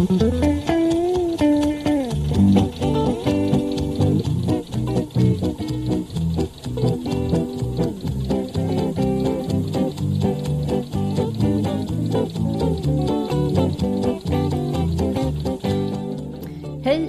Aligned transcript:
Hej 0.00 0.08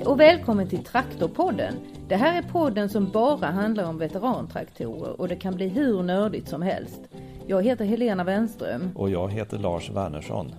och 0.06 0.20
välkommen 0.20 0.70
till 0.70 0.84
Traktorpodden. 0.84 1.74
Det 2.08 2.16
här 2.16 2.38
är 2.38 2.42
podden 2.42 2.90
som 2.90 3.10
bara 3.12 3.48
handlar 3.48 3.84
om 3.84 3.98
veterantraktorer 3.98 5.22
och 5.22 5.28
det 5.28 5.36
kan 5.36 5.56
bli 5.56 5.68
hur 5.68 6.04
nördigt 6.04 6.48
som 6.48 6.62
helst. 6.62 7.02
Jag 7.48 7.64
heter 7.64 7.86
Helena 7.86 8.24
Wenström. 8.24 8.92
Och 8.96 9.10
jag 9.10 9.32
heter 9.32 9.58
Lars 9.58 9.90
Wernersson. 9.90 10.52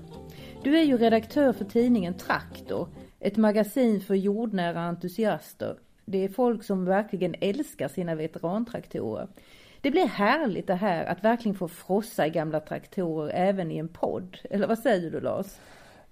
Du 0.63 0.79
är 0.79 0.83
ju 0.83 0.99
redaktör 0.99 1.53
för 1.53 1.65
tidningen 1.65 2.15
Traktor, 2.15 2.89
ett 3.21 3.37
magasin 3.37 4.01
för 4.01 4.15
jordnära 4.15 4.81
entusiaster. 4.81 5.77
Det 6.05 6.25
är 6.25 6.29
folk 6.29 6.65
som 6.65 6.85
verkligen 6.85 7.35
älskar 7.41 7.89
sina 7.89 8.15
veterantraktorer. 8.15 9.29
Det 9.81 9.91
blir 9.91 10.07
härligt 10.07 10.67
det 10.67 10.75
här 10.75 11.05
att 11.05 11.25
verkligen 11.25 11.55
få 11.55 11.69
frossa 11.69 12.27
i 12.27 12.31
gamla 12.31 12.61
traktorer 12.61 13.33
även 13.35 13.71
i 13.71 13.79
en 13.79 13.89
podd. 13.89 14.39
Eller 14.51 14.67
vad 14.67 14.79
säger 14.79 15.11
du 15.11 15.21
Lars? 15.21 15.47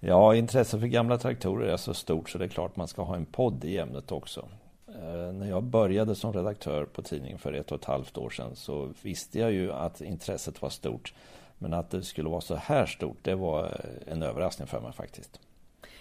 Ja, 0.00 0.34
intresset 0.34 0.80
för 0.80 0.86
gamla 0.86 1.18
traktorer 1.18 1.68
är 1.68 1.76
så 1.76 1.94
stort 1.94 2.30
så 2.30 2.38
det 2.38 2.44
är 2.44 2.48
klart 2.48 2.76
man 2.76 2.88
ska 2.88 3.02
ha 3.02 3.16
en 3.16 3.26
podd 3.26 3.64
i 3.64 3.78
ämnet 3.78 4.12
också. 4.12 4.48
Eh, 4.88 5.32
när 5.32 5.48
jag 5.48 5.62
började 5.62 6.14
som 6.14 6.32
redaktör 6.32 6.84
på 6.84 7.02
tidningen 7.02 7.38
för 7.38 7.52
ett 7.52 7.72
och 7.72 7.78
ett 7.78 7.84
halvt 7.84 8.18
år 8.18 8.30
sedan 8.30 8.50
så 8.56 8.92
visste 9.02 9.38
jag 9.38 9.52
ju 9.52 9.72
att 9.72 10.00
intresset 10.00 10.62
var 10.62 10.70
stort. 10.70 11.14
Men 11.62 11.74
att 11.74 11.90
det 11.90 12.02
skulle 12.02 12.28
vara 12.28 12.40
så 12.40 12.54
här 12.54 12.86
stort, 12.86 13.18
det 13.22 13.34
var 13.34 13.80
en 14.06 14.22
överraskning 14.22 14.68
för 14.68 14.80
mig 14.80 14.92
faktiskt. 14.92 15.40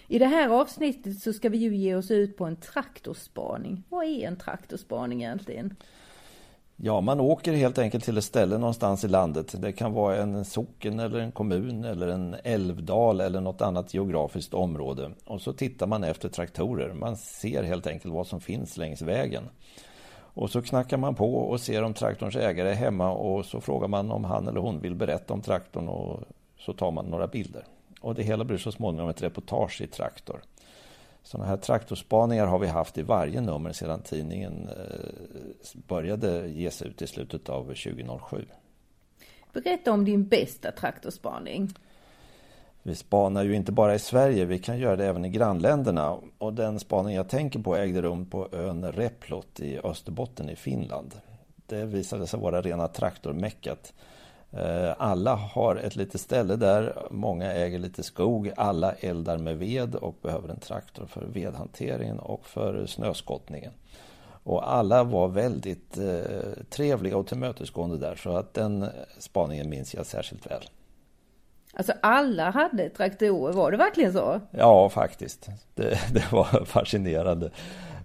I 0.08 0.18
det 0.18 0.26
här 0.26 0.48
avsnittet 0.48 1.18
så 1.18 1.32
ska 1.32 1.48
vi 1.48 1.58
ju 1.58 1.76
ge 1.76 1.94
oss 1.94 2.10
ut 2.10 2.36
på 2.36 2.44
en 2.44 2.56
traktorspaning. 2.56 3.82
Vad 3.88 4.04
är 4.04 4.26
en 4.26 4.36
traktorspaning 4.36 5.22
egentligen? 5.22 5.74
Ja, 6.76 7.00
man 7.00 7.20
åker 7.20 7.52
helt 7.52 7.78
enkelt 7.78 8.04
till 8.04 8.18
ett 8.18 8.24
ställe 8.24 8.58
någonstans 8.58 9.04
i 9.04 9.08
landet. 9.08 9.54
Det 9.58 9.72
kan 9.72 9.92
vara 9.92 10.16
en 10.16 10.44
socken 10.44 11.00
eller 11.00 11.18
en 11.18 11.32
kommun 11.32 11.84
eller 11.84 12.08
en 12.08 12.36
älvdal 12.44 13.20
eller 13.20 13.40
något 13.40 13.60
annat 13.60 13.94
geografiskt 13.94 14.54
område. 14.54 15.10
Och 15.24 15.40
så 15.40 15.52
tittar 15.52 15.86
man 15.86 16.04
efter 16.04 16.28
traktorer. 16.28 16.92
Man 16.92 17.16
ser 17.16 17.62
helt 17.62 17.86
enkelt 17.86 18.14
vad 18.14 18.26
som 18.26 18.40
finns 18.40 18.76
längs 18.76 19.02
vägen. 19.02 19.44
Och 20.34 20.50
så 20.50 20.62
knackar 20.62 20.96
man 20.96 21.14
på 21.14 21.34
och 21.34 21.60
ser 21.60 21.82
om 21.82 21.94
traktorns 21.94 22.36
ägare 22.36 22.70
är 22.70 22.74
hemma 22.74 23.10
och 23.10 23.44
så 23.44 23.60
frågar 23.60 23.88
man 23.88 24.10
om 24.10 24.24
han 24.24 24.48
eller 24.48 24.60
hon 24.60 24.80
vill 24.80 24.94
berätta 24.94 25.34
om 25.34 25.42
traktorn 25.42 25.88
och 25.88 26.20
så 26.58 26.72
tar 26.72 26.90
man 26.90 27.06
några 27.06 27.26
bilder. 27.26 27.64
Och 28.00 28.14
det 28.14 28.22
hela 28.22 28.44
blir 28.44 28.58
så 28.58 28.72
småningom 28.72 29.08
ett 29.08 29.22
reportage 29.22 29.80
i 29.80 29.86
traktor. 29.86 30.40
Sådana 31.22 31.48
här 31.48 31.56
traktorspaningar 31.56 32.46
har 32.46 32.58
vi 32.58 32.66
haft 32.66 32.98
i 32.98 33.02
varje 33.02 33.40
nummer 33.40 33.72
sedan 33.72 34.02
tidningen 34.02 34.68
eh, 34.68 35.80
började 35.88 36.48
ges 36.48 36.82
ut 36.82 37.02
i 37.02 37.06
slutet 37.06 37.48
av 37.48 37.64
2007. 37.64 38.44
Berätta 39.52 39.92
om 39.92 40.04
din 40.04 40.28
bästa 40.28 40.72
traktorspaning. 40.72 41.68
Vi 42.82 42.94
spanar 42.94 43.44
ju 43.44 43.54
inte 43.54 43.72
bara 43.72 43.94
i 43.94 43.98
Sverige, 43.98 44.44
vi 44.44 44.58
kan 44.58 44.78
göra 44.78 44.96
det 44.96 45.06
även 45.06 45.24
i 45.24 45.28
grannländerna. 45.28 46.18
Och 46.38 46.52
den 46.52 46.80
spaning 46.80 47.14
jag 47.14 47.28
tänker 47.28 47.58
på 47.58 47.76
ägde 47.76 48.02
rum 48.02 48.26
på 48.26 48.48
ön 48.52 48.92
Replot 48.92 49.60
i 49.60 49.78
Österbotten 49.78 50.50
i 50.50 50.56
Finland. 50.56 51.14
Det 51.66 51.84
visade 51.84 52.26
sig 52.26 52.40
vara 52.40 52.62
rena 52.62 52.88
traktormäckat. 52.88 53.92
Eh, 54.52 54.94
alla 54.98 55.34
har 55.34 55.76
ett 55.76 55.96
litet 55.96 56.20
ställe 56.20 56.56
där, 56.56 57.06
många 57.10 57.52
äger 57.52 57.78
lite 57.78 58.02
skog, 58.02 58.50
alla 58.56 58.92
eldar 58.92 59.38
med 59.38 59.58
ved 59.58 59.94
och 59.94 60.16
behöver 60.22 60.48
en 60.48 60.60
traktor 60.60 61.06
för 61.06 61.26
vedhanteringen 61.26 62.18
och 62.18 62.46
för 62.46 62.86
snöskottningen. 62.86 63.72
Och 64.42 64.72
alla 64.72 65.04
var 65.04 65.28
väldigt 65.28 65.98
eh, 65.98 66.64
trevliga 66.70 67.16
och 67.16 67.26
tillmötesgående 67.26 67.96
där 67.96 68.14
så 68.14 68.36
att 68.36 68.54
den 68.54 68.86
spaningen 69.18 69.70
minns 69.70 69.94
jag 69.94 70.06
särskilt 70.06 70.46
väl. 70.46 70.62
Alltså 71.74 71.92
alla 72.02 72.50
hade 72.50 72.88
traktorer, 72.88 73.52
var 73.52 73.70
det 73.70 73.76
verkligen 73.76 74.12
så? 74.12 74.40
Ja, 74.50 74.88
faktiskt. 74.88 75.48
Det, 75.74 75.98
det 76.12 76.32
var 76.32 76.64
fascinerande. 76.64 77.50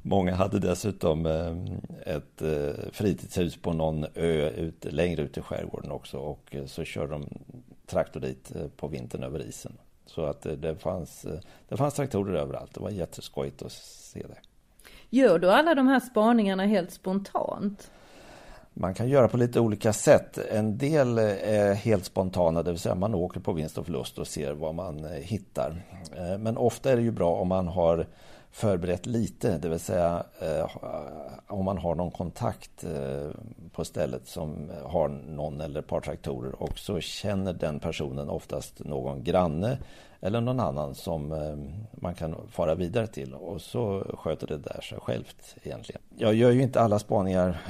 Många 0.08 0.36
hade 0.36 0.60
dessutom 0.60 1.26
eh, 1.26 2.16
ett 2.16 2.42
eh, 2.42 2.90
fritidshus 2.92 3.58
på 3.58 3.74
någon 3.74 4.06
ö 4.16 4.50
ut, 4.50 4.86
längre 4.86 5.22
ut 5.22 5.38
i 5.38 5.42
skärgården 5.42 5.92
också 5.92 6.18
och 6.18 6.56
eh, 6.56 6.66
så 6.66 6.84
körde 6.84 7.12
de 7.12 7.30
traktor 7.86 8.20
dit 8.20 8.52
på 8.78 8.88
vintern 8.88 9.24
över 9.24 9.40
isen. 9.40 9.78
Så 10.06 10.26
att 10.26 10.42
det 10.42 10.76
fanns, 10.76 11.26
det 11.70 11.78
fanns 11.78 11.94
traktorer 11.94 12.36
överallt. 12.36 12.74
Det 12.74 12.80
var 12.80 12.90
jätteskojigt 12.90 13.62
att 13.62 13.72
se 13.72 14.20
det. 14.20 14.38
Gör 15.10 15.40
du 15.40 15.52
alla 15.52 15.76
de 15.76 15.88
här 15.88 16.00
spaningarna 16.00 16.66
helt 16.66 16.92
spontant? 16.92 17.92
Man 18.78 18.94
kan 18.94 19.10
göra 19.10 19.28
på 19.28 19.38
lite 19.38 19.60
olika 19.60 19.94
sätt. 19.94 20.38
En 20.52 20.78
del 20.78 21.18
är 21.18 21.74
helt 21.74 22.06
spontana, 22.06 22.64
det 22.64 22.72
vill 22.72 22.80
säga 22.80 22.96
man 22.96 23.16
åker 23.16 23.40
på 23.40 23.54
vinst 23.54 23.78
och 23.78 23.86
förlust 23.86 24.18
och 24.18 24.28
ser 24.28 24.54
vad 24.54 24.76
man 24.76 25.06
eh, 25.06 25.12
hittar. 25.12 25.84
Eh, 26.18 26.38
men 26.38 26.58
ofta 26.58 26.92
är 26.92 26.96
det 26.96 27.02
ju 27.02 27.12
bra 27.12 27.36
om 27.36 27.48
man 27.48 27.68
har 27.68 28.08
förberett 28.52 29.06
lite, 29.06 29.58
det 29.58 29.70
vill 29.70 29.80
säga 29.80 30.24
eh, 30.40 30.70
om 31.48 31.66
man 31.66 31.78
har 31.78 31.96
någon 31.96 32.12
kontakt 32.12 32.86
på 33.72 33.86
stället 33.86 34.28
som 34.28 34.72
har 34.84 35.08
någon 35.10 35.62
eller 35.62 35.80
ett 35.80 35.88
par 35.88 36.02
traktorer 36.02 36.62
och 36.62 36.80
så 36.80 37.00
känner 37.00 37.54
den 37.54 37.80
personen 37.80 38.30
oftast 38.30 38.80
någon 38.80 39.24
granne 39.24 39.78
eller 40.22 40.42
någon 40.42 40.60
annan 40.60 40.96
som 40.96 41.28
man 41.92 42.16
kan 42.16 42.36
fara 42.50 42.76
vidare 42.76 43.08
till 43.08 43.34
och 43.34 43.62
så 43.62 44.04
sköter 44.18 44.48
det 44.48 44.58
där 44.58 44.82
sig 44.82 45.00
självt 45.00 45.56
egentligen. 45.64 46.02
Jag 46.18 46.34
gör 46.34 46.52
ju 46.52 46.62
inte 46.62 46.82
alla 46.82 47.00
spaningar 47.00 47.62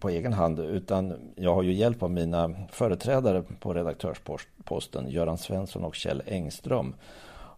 på 0.00 0.08
egen 0.08 0.32
hand 0.32 0.60
utan 0.60 1.32
jag 1.36 1.54
har 1.54 1.62
ju 1.62 1.72
hjälp 1.72 2.02
av 2.02 2.10
mina 2.10 2.54
företrädare 2.70 3.42
på 3.60 3.74
redaktörsposten 3.74 5.08
Göran 5.08 5.38
Svensson 5.38 5.84
och 5.84 5.94
Kjell 5.94 6.22
Engström 6.26 6.94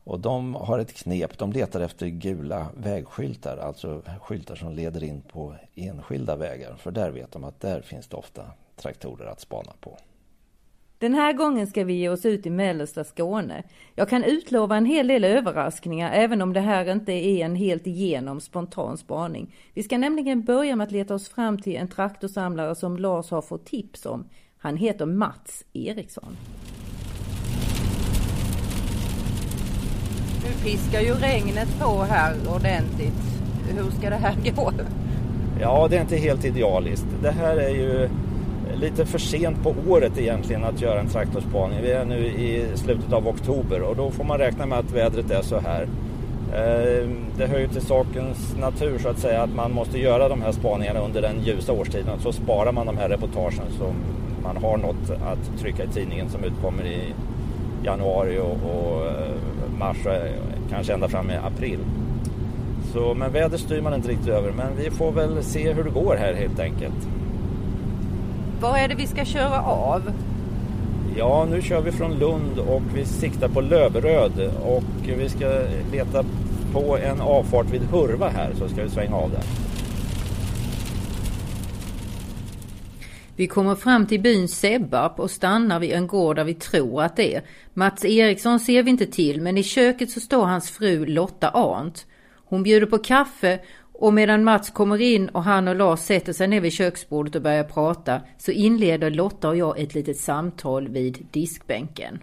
och 0.04 0.20
de 0.20 0.54
har 0.54 0.78
ett 0.78 0.92
knep, 0.92 1.38
de 1.38 1.52
letar 1.52 1.80
efter 1.80 2.06
gula 2.06 2.66
vägskyltar, 2.76 3.56
alltså 3.56 4.02
skyltar 4.20 4.54
som 4.54 4.72
leder 4.72 5.04
in 5.04 5.20
på 5.20 5.54
enskilda 5.74 6.36
vägar. 6.36 6.74
För 6.78 6.90
där 6.90 7.10
vet 7.10 7.32
de 7.32 7.44
att 7.44 7.60
där 7.60 7.80
finns 7.80 8.06
det 8.06 8.16
ofta 8.16 8.42
traktorer 8.76 9.26
att 9.26 9.40
spana 9.40 9.72
på. 9.80 9.98
Den 11.00 11.14
här 11.14 11.32
gången 11.32 11.66
ska 11.66 11.84
vi 11.84 11.92
ge 11.92 12.08
oss 12.08 12.26
ut 12.26 12.46
i 12.46 12.50
mellersta 12.50 13.04
Skåne. 13.04 13.62
Jag 13.94 14.08
kan 14.08 14.24
utlova 14.24 14.76
en 14.76 14.84
hel 14.84 15.06
del 15.06 15.24
överraskningar 15.24 16.12
även 16.12 16.42
om 16.42 16.52
det 16.52 16.60
här 16.60 16.92
inte 16.92 17.12
är 17.12 17.44
en 17.44 17.56
helt 17.56 17.86
igenom 17.86 18.40
spontan 18.40 18.98
spaning. 18.98 19.54
Vi 19.74 19.82
ska 19.82 19.98
nämligen 19.98 20.44
börja 20.44 20.76
med 20.76 20.84
att 20.84 20.92
leta 20.92 21.14
oss 21.14 21.28
fram 21.28 21.58
till 21.58 21.76
en 21.76 21.88
traktorsamlare 21.88 22.74
som 22.74 22.96
Lars 22.96 23.30
har 23.30 23.42
fått 23.42 23.66
tips 23.66 24.06
om. 24.06 24.28
Han 24.58 24.76
heter 24.76 25.06
Mats 25.06 25.64
Eriksson. 25.72 26.36
Nu 30.44 30.70
piskar 30.70 31.00
ju 31.00 31.14
regnet 31.14 31.78
på 31.80 32.02
här 32.02 32.36
ordentligt. 32.56 33.22
Hur 33.68 33.90
ska 33.90 34.10
det 34.10 34.16
här 34.16 34.36
gå? 34.56 34.72
Ja, 35.60 35.88
det 35.90 35.96
är 35.96 36.00
inte 36.00 36.16
helt 36.16 36.44
idealiskt. 36.44 37.06
Det 37.22 37.30
här 37.30 37.56
är 37.56 37.70
ju 37.70 38.08
lite 38.80 39.06
för 39.06 39.18
sent 39.18 39.62
på 39.62 39.74
året 39.88 40.18
egentligen 40.18 40.64
att 40.64 40.80
göra 40.80 41.00
en 41.00 41.08
traktorspaning. 41.08 41.78
Vi 41.82 41.90
är 41.90 42.04
nu 42.04 42.26
i 42.26 42.66
slutet 42.74 43.12
av 43.12 43.28
oktober 43.28 43.82
och 43.82 43.96
då 43.96 44.10
får 44.10 44.24
man 44.24 44.38
räkna 44.38 44.66
med 44.66 44.78
att 44.78 44.92
vädret 44.92 45.30
är 45.30 45.42
så 45.42 45.58
här. 45.58 45.82
Eh, 46.52 47.08
det 47.38 47.46
hör 47.46 47.58
ju 47.58 47.68
till 47.68 47.80
sakens 47.80 48.56
natur 48.60 48.98
så 48.98 49.08
att 49.08 49.18
säga 49.18 49.42
att 49.42 49.54
man 49.54 49.72
måste 49.72 49.98
göra 49.98 50.28
de 50.28 50.42
här 50.42 50.52
spaningarna 50.52 51.00
under 51.00 51.22
den 51.22 51.42
ljusa 51.42 51.72
årstiden. 51.72 52.18
Så 52.20 52.32
sparar 52.32 52.72
man 52.72 52.86
de 52.86 52.96
här 52.96 53.08
reportagen 53.08 53.64
så 53.78 53.94
man 54.42 54.56
har 54.56 54.76
något 54.76 55.10
att 55.10 55.60
trycka 55.60 55.84
i 55.84 55.88
tidningen 55.88 56.28
som 56.28 56.44
utkommer 56.44 56.86
i 56.86 57.14
januari 57.84 58.38
och, 58.38 59.06
eh, 59.06 59.78
mars 59.78 59.96
och 60.06 60.12
eh, 60.12 60.32
kanske 60.70 60.92
ända 60.92 61.08
fram 61.08 61.30
i 61.30 61.36
april. 61.36 61.78
Så, 62.92 63.14
men 63.14 63.32
väder 63.32 63.58
styr 63.58 63.80
man 63.80 63.94
inte 63.94 64.08
riktigt 64.08 64.28
över. 64.28 64.52
Men 64.52 64.76
vi 64.76 64.90
får 64.90 65.12
väl 65.12 65.42
se 65.42 65.72
hur 65.72 65.84
det 65.84 65.90
går 65.90 66.16
här 66.16 66.34
helt 66.34 66.60
enkelt. 66.60 67.08
Vad 68.60 68.80
är 68.80 68.88
det 68.88 68.94
vi 68.94 69.06
ska 69.06 69.24
köra 69.24 69.62
av? 69.62 70.12
Ja, 71.16 71.46
nu 71.50 71.62
kör 71.62 71.80
vi 71.80 71.92
från 71.92 72.18
Lund 72.18 72.58
och 72.58 72.82
vi 72.94 73.04
siktar 73.04 73.48
på 73.48 73.60
Löberöd 73.60 74.52
och 74.62 74.84
vi 75.18 75.28
ska 75.28 75.62
leta 75.92 76.24
på 76.72 76.98
en 76.98 77.20
avfart 77.20 77.66
vid 77.72 77.82
Hurva 77.82 78.28
här 78.28 78.50
så 78.58 78.68
ska 78.68 78.82
vi 78.82 78.88
svänga 78.88 79.16
av 79.16 79.30
där. 79.30 79.42
Vi 83.36 83.46
kommer 83.46 83.74
fram 83.74 84.06
till 84.06 84.20
byn 84.20 84.48
Sebbarp 84.48 85.20
och 85.20 85.30
stannar 85.30 85.80
vid 85.80 85.92
en 85.92 86.06
gård 86.06 86.36
där 86.36 86.44
vi 86.44 86.54
tror 86.54 87.02
att 87.02 87.16
det 87.16 87.34
är. 87.34 87.42
Mats 87.74 88.04
Eriksson 88.04 88.60
ser 88.60 88.82
vi 88.82 88.90
inte 88.90 89.06
till 89.06 89.40
men 89.40 89.58
i 89.58 89.62
köket 89.62 90.10
så 90.10 90.20
står 90.20 90.44
hans 90.44 90.70
fru 90.70 91.06
Lotta 91.06 91.48
Arnt. 91.48 92.06
Hon 92.44 92.62
bjuder 92.62 92.86
på 92.86 92.98
kaffe 92.98 93.58
och 93.98 94.14
medan 94.14 94.44
Mats 94.44 94.70
kommer 94.70 95.00
in 95.00 95.28
och 95.28 95.44
han 95.44 95.68
och 95.68 95.76
Lars 95.76 96.00
sätter 96.00 96.32
sig 96.32 96.48
ner 96.48 96.60
vid 96.60 96.72
köksbordet 96.72 97.34
och 97.34 97.42
börjar 97.42 97.64
prata 97.64 98.20
så 98.38 98.50
inleder 98.50 99.10
Lotta 99.10 99.48
och 99.48 99.56
jag 99.56 99.78
ett 99.78 99.94
litet 99.94 100.16
samtal 100.16 100.88
vid 100.88 101.26
diskbänken. 101.30 102.18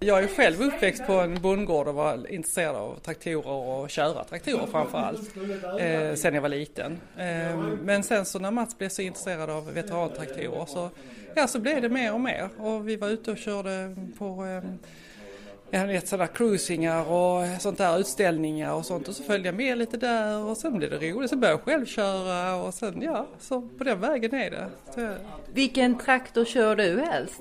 Jag 0.00 0.22
är 0.22 0.28
själv 0.28 0.62
uppväxt 0.62 1.06
på 1.06 1.12
en 1.12 1.42
bondgård 1.42 1.88
och 1.88 1.94
var 1.94 2.30
intresserad 2.30 2.76
av 2.76 2.98
traktorer 2.98 3.48
och 3.48 3.90
köra 3.90 4.24
traktorer 4.24 4.66
framförallt. 4.66 5.36
Eh, 5.80 6.14
sen 6.14 6.34
jag 6.34 6.42
var 6.42 6.48
liten. 6.48 7.00
Eh, 7.16 7.58
men 7.82 8.02
sen 8.02 8.24
så 8.24 8.38
när 8.38 8.50
Mats 8.50 8.78
blev 8.78 8.88
så 8.88 9.02
intresserad 9.02 9.50
av 9.50 9.72
veterantraktorer 9.74 10.66
så, 10.66 10.90
ja, 11.34 11.46
så 11.46 11.58
blev 11.58 11.82
det 11.82 11.88
mer 11.88 12.12
och 12.12 12.20
mer. 12.20 12.48
Och 12.58 12.88
vi 12.88 12.96
var 12.96 13.08
ute 13.08 13.30
och 13.30 13.38
körde 13.38 13.96
på 14.18 14.44
eh, 14.44 14.70
jag 15.74 15.86
vet 15.86 16.08
sådana 16.08 16.26
cruisingar 16.26 17.12
och 17.12 17.60
sånt 17.60 17.78
där 17.78 17.98
utställningar 17.98 18.72
och 18.72 18.86
sånt 18.86 19.08
och 19.08 19.16
så 19.16 19.22
följde 19.22 19.48
jag 19.48 19.54
med 19.54 19.78
lite 19.78 19.96
där 19.96 20.38
och 20.38 20.56
sen 20.56 20.78
blev 20.78 20.90
det 20.90 20.96
roligt. 20.96 21.30
Sen 21.30 21.40
började 21.40 21.58
jag 21.58 21.64
själv 21.64 21.86
köra 21.86 22.54
och 22.54 22.74
sen 22.74 23.02
ja, 23.02 23.26
så 23.40 23.62
på 23.62 23.84
den 23.84 24.00
vägen 24.00 24.34
är 24.34 24.50
det. 24.50 24.68
Så, 24.94 25.14
Vilken 25.54 25.98
traktor 25.98 26.44
kör 26.44 26.76
du 26.76 27.00
helst? 27.00 27.40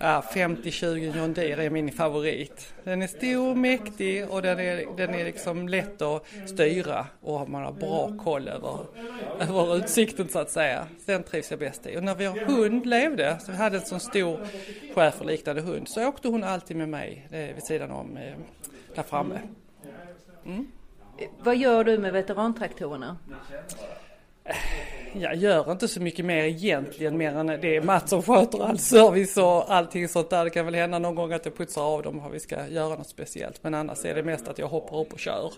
Ja, 0.00 0.24
50-20 0.32 1.16
John 1.16 1.32
Deere 1.32 1.64
är 1.64 1.70
min 1.70 1.92
favorit. 1.92 2.74
Den 2.84 3.02
är 3.02 3.06
stor, 3.06 3.54
mäktig 3.54 4.30
och 4.30 4.42
den 4.42 4.60
är, 4.60 4.96
den 4.96 5.14
är 5.14 5.24
liksom 5.24 5.68
lätt 5.68 6.02
att 6.02 6.26
styra 6.46 7.06
och 7.20 7.50
man 7.50 7.62
har 7.62 7.72
bra 7.72 8.12
koll 8.24 8.48
över, 8.48 8.78
över 9.40 9.76
utsikten 9.76 10.28
så 10.28 10.38
att 10.38 10.50
säga. 10.50 10.86
Den 11.06 11.22
trivs 11.22 11.50
jag 11.50 11.60
bäst 11.60 11.86
i. 11.86 11.96
Och 11.98 12.04
när 12.04 12.14
vi 12.14 12.24
har 12.24 12.36
hund 12.36 12.86
levde, 12.86 13.38
så 13.40 13.52
vi 13.52 13.56
hade 13.56 13.76
en 13.76 13.84
sån 13.84 14.00
stor 14.00 14.46
schäferliknande 14.94 15.62
hund, 15.62 15.88
så 15.88 16.08
åkte 16.08 16.28
hon 16.28 16.44
alltid 16.44 16.76
med 16.76 16.88
mig 16.88 17.28
eh, 17.30 17.54
vid 17.54 17.62
sidan 17.62 17.90
om 17.90 18.16
eh, 18.16 18.34
där 18.94 19.02
framme. 19.02 19.40
Mm. 20.46 20.66
Vad 21.38 21.56
gör 21.56 21.84
du 21.84 21.98
med 21.98 22.12
veterantraktorerna? 22.12 23.16
Jag 25.12 25.36
gör 25.36 25.72
inte 25.72 25.88
så 25.88 26.00
mycket 26.00 26.24
mer 26.24 26.44
egentligen 26.44 27.16
mer 27.16 27.36
än 27.36 27.46
det 27.46 27.76
är 27.76 27.82
Mats 27.82 28.10
som 28.10 28.22
sköter 28.22 28.64
all 28.64 28.78
service 28.78 29.36
och 29.36 29.74
allting 29.74 30.08
sånt 30.08 30.30
där. 30.30 30.44
Det 30.44 30.50
kan 30.50 30.64
väl 30.64 30.74
hända 30.74 30.98
någon 30.98 31.14
gång 31.14 31.32
att 31.32 31.44
jag 31.44 31.56
putsar 31.56 31.82
av 31.82 32.02
dem 32.02 32.18
och 32.18 32.34
vi 32.34 32.40
ska 32.40 32.68
göra 32.68 32.96
något 32.96 33.08
speciellt. 33.08 33.62
Men 33.62 33.74
annars 33.74 34.04
är 34.04 34.14
det 34.14 34.22
mest 34.22 34.48
att 34.48 34.58
jag 34.58 34.68
hoppar 34.68 35.00
upp 35.00 35.12
och 35.12 35.18
kör. 35.18 35.52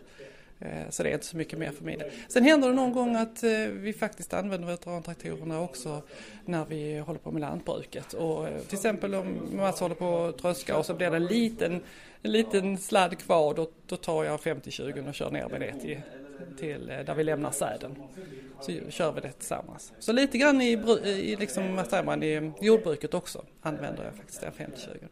Eh, 0.60 0.90
så 0.90 1.02
det 1.02 1.08
är 1.08 1.14
inte 1.14 1.26
så 1.26 1.36
mycket 1.36 1.58
mer 1.58 1.70
för 1.70 1.84
mig. 1.84 2.12
Sen 2.28 2.44
händer 2.44 2.68
det 2.68 2.74
någon 2.74 2.92
gång 2.92 3.16
att 3.16 3.42
eh, 3.42 3.50
vi 3.72 3.92
faktiskt 3.92 4.34
använder 4.34 4.68
veterantraktorerna 4.68 5.60
också 5.60 6.02
när 6.44 6.64
vi 6.64 6.98
håller 6.98 7.18
på 7.18 7.30
med 7.30 7.40
lantbruket. 7.40 8.12
Och 8.12 8.48
eh, 8.48 8.60
till 8.60 8.74
exempel 8.74 9.14
om 9.14 9.38
Mats 9.52 9.80
håller 9.80 9.94
på 9.94 10.24
att 10.24 10.38
tröska 10.38 10.78
och 10.78 10.86
så 10.86 10.94
blir 10.94 11.10
det 11.10 11.16
en 11.16 11.26
liten, 11.26 11.80
en 12.22 12.32
liten 12.32 12.78
sladd 12.78 13.18
kvar. 13.18 13.54
Då, 13.54 13.70
då 13.86 13.96
tar 13.96 14.24
jag 14.24 14.40
50-20 14.40 15.08
och 15.08 15.14
kör 15.14 15.30
ner 15.30 15.48
med 15.48 15.60
det 15.60 15.72
till, 15.72 16.00
till 16.58 16.86
där 16.86 17.14
vi 17.14 17.24
lämnar 17.24 17.50
säden 17.50 17.96
så 18.60 18.72
kör 18.88 19.12
vi 19.12 19.20
det 19.20 19.32
tillsammans. 19.32 19.92
Så 19.98 20.12
lite 20.12 20.38
grann 20.38 20.60
i, 20.60 20.72
i, 21.04 21.36
liksom, 21.36 21.76
vad 21.76 21.86
säger 21.86 22.04
man, 22.04 22.22
i 22.22 22.52
jordbruket 22.60 23.14
också 23.14 23.44
använder 23.62 24.04
jag 24.04 24.14
faktiskt 24.14 24.40
det 24.40 24.64
50-20. 24.64 25.08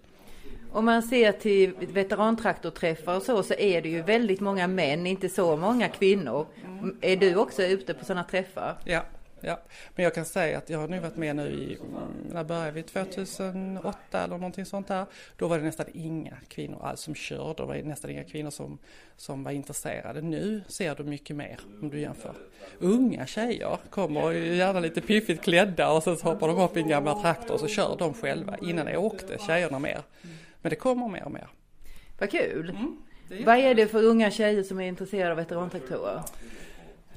Om 0.72 0.84
man 0.84 1.02
ser 1.02 1.32
till 1.32 1.74
veterantraktorträffar 1.92 3.16
och 3.16 3.22
så, 3.22 3.42
så 3.42 3.54
är 3.54 3.82
det 3.82 3.88
ju 3.88 4.02
väldigt 4.02 4.40
många 4.40 4.66
män, 4.66 5.06
inte 5.06 5.28
så 5.28 5.56
många 5.56 5.88
kvinnor. 5.88 6.46
Är 7.00 7.16
du 7.16 7.36
också 7.36 7.62
ute 7.62 7.94
på 7.94 8.04
sådana 8.04 8.24
träffar? 8.24 8.76
Ja, 8.84 9.02
Ja, 9.40 9.60
men 9.94 10.04
jag 10.04 10.14
kan 10.14 10.24
säga 10.24 10.58
att 10.58 10.70
jag 10.70 10.78
har 10.78 10.88
nu 10.88 11.00
varit 11.00 11.16
med 11.16 11.36
nu 11.36 11.48
i, 11.48 11.78
när 12.30 12.44
började 12.44 12.70
vi? 12.70 12.82
2008 12.82 14.24
eller 14.24 14.38
någonting 14.38 14.64
sånt 14.64 14.88
här. 14.88 15.06
Då 15.36 15.48
var 15.48 15.58
det 15.58 15.64
nästan 15.64 15.86
inga 15.94 16.36
kvinnor 16.48 16.78
alls 16.84 17.00
som 17.00 17.14
körde. 17.14 17.62
Det 17.62 17.66
var 17.66 17.74
nästan 17.74 18.10
inga 18.10 18.24
kvinnor 18.24 18.50
som, 18.50 18.78
som 19.16 19.44
var 19.44 19.50
intresserade. 19.52 20.20
Nu 20.22 20.62
ser 20.68 20.94
du 20.94 21.04
mycket 21.04 21.36
mer 21.36 21.60
om 21.82 21.90
du 21.90 22.00
jämför. 22.00 22.34
Unga 22.78 23.26
tjejer 23.26 23.78
kommer 23.90 24.32
gärna 24.32 24.80
lite 24.80 25.00
piffigt 25.00 25.42
klädda 25.42 25.90
och 25.92 26.02
sen 26.02 26.16
så 26.16 26.26
hoppar 26.28 26.48
de 26.48 26.58
upp 26.60 26.76
i 26.76 26.80
en 26.80 26.88
gammal 26.88 27.22
traktor 27.22 27.54
och 27.54 27.60
så 27.60 27.68
kör 27.68 27.96
de 27.98 28.14
själva. 28.14 28.56
Innan 28.62 28.86
det 28.86 28.96
åkte 28.96 29.38
tjejerna 29.46 29.78
mer. 29.78 30.02
Men 30.62 30.70
det 30.70 30.76
kommer 30.76 31.08
mer 31.08 31.24
och 31.24 31.32
mer. 31.32 31.48
Vad 32.18 32.30
kul! 32.30 32.70
Mm, 32.70 32.96
Vad 33.46 33.56
är 33.58 33.74
det 33.74 33.86
för 33.86 34.02
unga 34.04 34.30
tjejer 34.30 34.62
som 34.62 34.80
är 34.80 34.88
intresserade 34.88 35.30
av 35.30 35.36
veterantraktorer? 35.36 36.22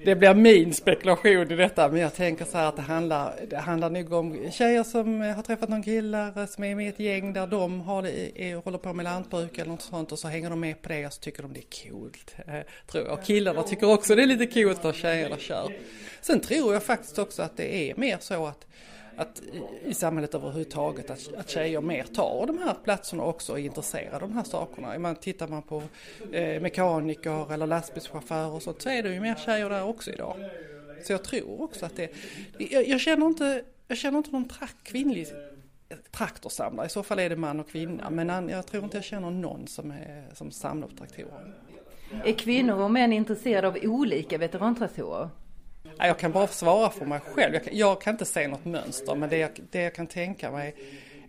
Det 0.05 0.15
blir 0.15 0.33
min 0.33 0.73
spekulation 0.73 1.51
i 1.51 1.55
detta 1.55 1.89
men 1.89 2.01
jag 2.01 2.15
tänker 2.15 2.45
så 2.45 2.57
här 2.57 2.67
att 2.67 2.75
det 2.75 2.81
handlar, 2.81 3.33
det 3.49 3.57
handlar 3.57 3.89
nog 3.89 4.13
om 4.13 4.51
tjejer 4.51 4.83
som 4.83 5.21
eh, 5.21 5.35
har 5.35 5.43
träffat 5.43 5.69
någon 5.69 5.83
kille 5.83 6.33
eh, 6.35 6.45
som 6.45 6.63
är 6.63 6.75
med 6.75 6.85
i 6.85 6.89
ett 6.89 6.99
gäng 6.99 7.33
där 7.33 7.47
de 7.47 7.81
har 7.81 8.01
det, 8.01 8.41
är, 8.41 8.55
håller 8.55 8.77
på 8.77 8.93
med 8.93 9.03
lantbruk 9.03 9.57
eller 9.57 9.71
något 9.71 9.81
sånt 9.81 10.11
och 10.11 10.19
så 10.19 10.27
hänger 10.27 10.49
de 10.49 10.59
med 10.59 10.81
på 10.81 10.89
det 10.89 11.05
och 11.05 11.13
så 11.13 11.19
tycker 11.19 11.43
de 11.43 11.53
det 11.53 11.59
är 11.59 11.89
coolt. 11.89 12.35
Eh, 12.47 12.53
tror 12.87 13.03
jag. 13.03 13.13
Och 13.13 13.23
killarna 13.23 13.63
tycker 13.63 13.89
också 13.89 14.15
det 14.15 14.23
är 14.23 14.27
lite 14.27 14.47
coolt 14.47 14.83
när 14.83 14.93
tjejerna 14.93 15.37
kör. 15.37 15.71
Sen 16.21 16.39
tror 16.39 16.73
jag 16.73 16.83
faktiskt 16.83 17.19
också 17.19 17.41
att 17.41 17.57
det 17.57 17.89
är 17.89 17.95
mer 17.95 18.17
så 18.19 18.45
att 18.45 18.65
att 19.15 19.41
i 19.85 19.93
samhället 19.93 20.35
överhuvudtaget 20.35 21.09
att, 21.09 21.33
att 21.33 21.49
tjejer 21.49 21.81
mer 21.81 22.03
tar 22.03 22.47
de 22.47 22.57
här 22.57 22.75
platserna 22.83 23.23
också 23.23 23.51
och 23.51 23.59
är 23.59 23.63
intresserade 23.63 24.15
av 24.15 24.21
de 24.21 24.33
här 24.33 24.43
sakerna. 24.43 24.99
Man, 24.99 25.15
tittar 25.15 25.47
man 25.47 25.61
på 25.61 25.83
eh, 26.31 26.61
mekaniker 26.61 27.53
eller 27.53 27.67
lastbilschaufförer 27.67 28.51
och 28.51 28.63
sånt 28.63 28.81
så 28.81 28.89
är 28.89 29.03
det 29.03 29.13
ju 29.13 29.19
mer 29.19 29.35
tjejer 29.35 29.69
där 29.69 29.83
också 29.83 30.11
idag. 30.11 30.35
Så 31.03 31.13
jag 31.13 31.23
tror 31.23 31.61
också 31.61 31.85
att 31.85 31.95
det, 31.95 32.11
jag, 32.57 32.87
jag 32.87 33.01
känner 33.01 33.25
inte, 33.25 33.63
jag 33.87 33.97
känner 33.97 34.17
inte 34.17 34.31
någon 34.31 34.47
trak, 34.47 34.75
kvinnlig 34.83 35.27
traktorsamlare. 36.11 36.85
I 36.85 36.89
så 36.89 37.03
fall 37.03 37.19
är 37.19 37.29
det 37.29 37.35
man 37.35 37.59
och 37.59 37.69
kvinna. 37.69 38.09
Men 38.09 38.49
jag 38.49 38.67
tror 38.67 38.83
inte 38.83 38.97
jag 38.97 39.03
känner 39.03 39.31
någon 39.31 39.67
som, 39.67 39.91
är, 39.91 40.25
som 40.33 40.51
samlar 40.51 40.87
på 40.87 40.95
traktorer. 40.95 41.53
Är 42.25 42.33
kvinnor 42.33 42.75
och 42.75 42.91
män 42.91 43.13
intresserade 43.13 43.67
av 43.67 43.77
olika 43.83 44.37
veterantraktorer? 44.37 45.29
Jag 46.07 46.19
kan 46.19 46.31
bara 46.31 46.47
svara 46.47 46.89
för 46.89 47.05
mig 47.05 47.19
själv. 47.19 47.53
Jag 47.53 47.63
kan, 47.63 47.77
jag 47.77 48.01
kan 48.01 48.13
inte 48.13 48.25
se 48.25 48.47
något 48.47 48.65
mönster 48.65 49.15
men 49.15 49.29
det 49.29 49.37
jag, 49.37 49.49
det 49.71 49.81
jag 49.81 49.95
kan 49.95 50.07
tänka 50.07 50.51
mig 50.51 50.75